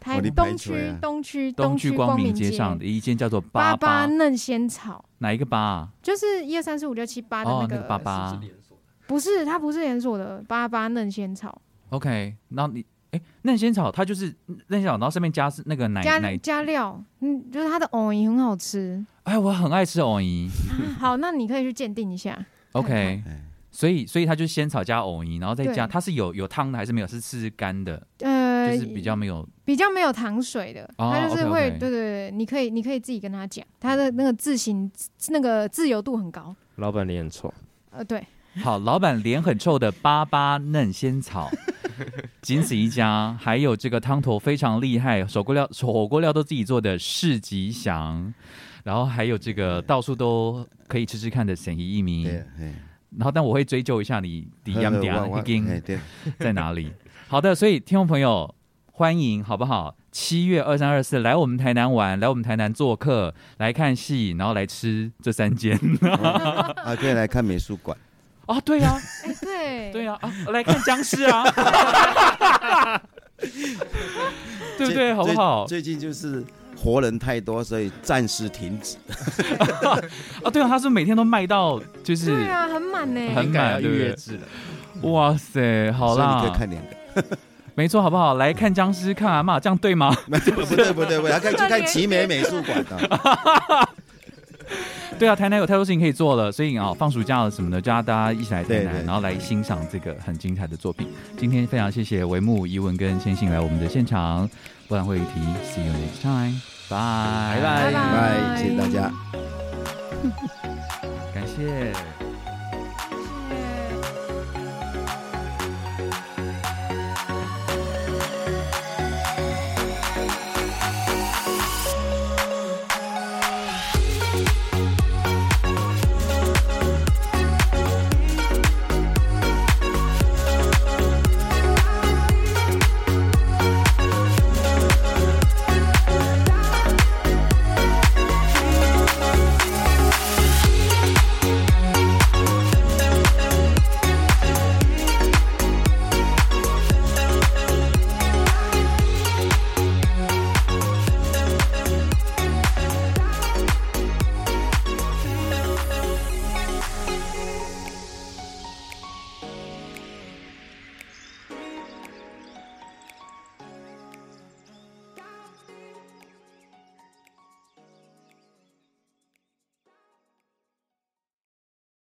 [0.00, 5.88] 台哦你东区东区东区区光明街街上的一间叫做巴巴巴，嫩仙草，哪一个巴啊？
[6.02, 8.38] 就是一二三四五六七八的哦，那个巴巴。
[9.06, 11.60] 不是它不是连锁的巴巴嫩仙草
[11.90, 14.34] ，OK，然后你哎，嫩仙草它就是
[14.68, 19.04] 嫩仙草，然后上面加是那个奶加奶，加料，嗯，就是它的藕泥很好吃。
[19.24, 20.50] 哎，我很爱吃藕泥。
[20.98, 22.46] 好，那你可以去鉴定一下。
[22.72, 23.40] OK，哎
[23.74, 27.06] 所以所以它就是仙草加藕泥，然后再加，对它是有有汤的还是没有？
[27.08, 34.88] 是吃干的，呃，就是比较没有比较没有糖水的，哦它就是会，对对对，你可以你可以自己跟他讲，它的那个字形
[35.30, 36.54] 那个自由度很高。
[36.76, 37.52] 老板脸很臭，
[37.90, 38.24] 呃，对，
[38.62, 41.50] 好，老板脸很臭的巴巴嫩仙草，
[42.42, 43.36] 仅此一家。
[43.40, 48.32] 还有这个汤头非常厉害，火锅料火锅料都自己做的市吉祥，
[48.84, 52.44] 然后还有这个到处都可以吃吃看的沈怡一对名。
[53.18, 55.66] 然后，但我会追究一下你底样底我我已经，
[56.38, 56.92] 在哪里。
[57.28, 58.54] 好的，所以听众朋友
[58.92, 59.96] 欢迎好不好？
[60.12, 65.76] 七月二三二四来我们台南玩，来我们台南做客，来看戏，然后来吃这三间
[66.22, 67.96] 啊，可以来看美术馆。
[68.46, 71.42] 啊，对啊，哎，对，对啊，啊，来看僵尸啊，
[74.78, 75.14] 对不对？
[75.14, 75.64] 好不好？
[75.66, 76.44] 最近就是
[76.84, 78.96] 活人太多，所以暂时停止。
[80.44, 83.20] 啊，对啊，他是每天都卖到就是对，啊，很满呢。
[83.34, 84.42] 很满对不对约制了。
[85.10, 87.36] 哇塞，好所以你啦可以，看两个。
[87.74, 88.34] 没错，好不好？
[88.34, 90.14] 来看僵尸，看阿妈，这样对吗？
[90.28, 93.88] 不对不对不对，要看 去看奇美美术馆的。
[95.18, 101.08] 对啊，台南有太多事情可以做了，所以啊，放暑假了什么的，叫大家一起来台南，对对然后来欣赏这个很精彩的作品。
[101.36, 104.48] 今天非常谢谢维木、怡文跟千信来我们的现场，
[104.86, 109.10] 博览会议题，See you next time，拜拜拜拜拜，谢谢大家。
[111.34, 111.92] 感谢。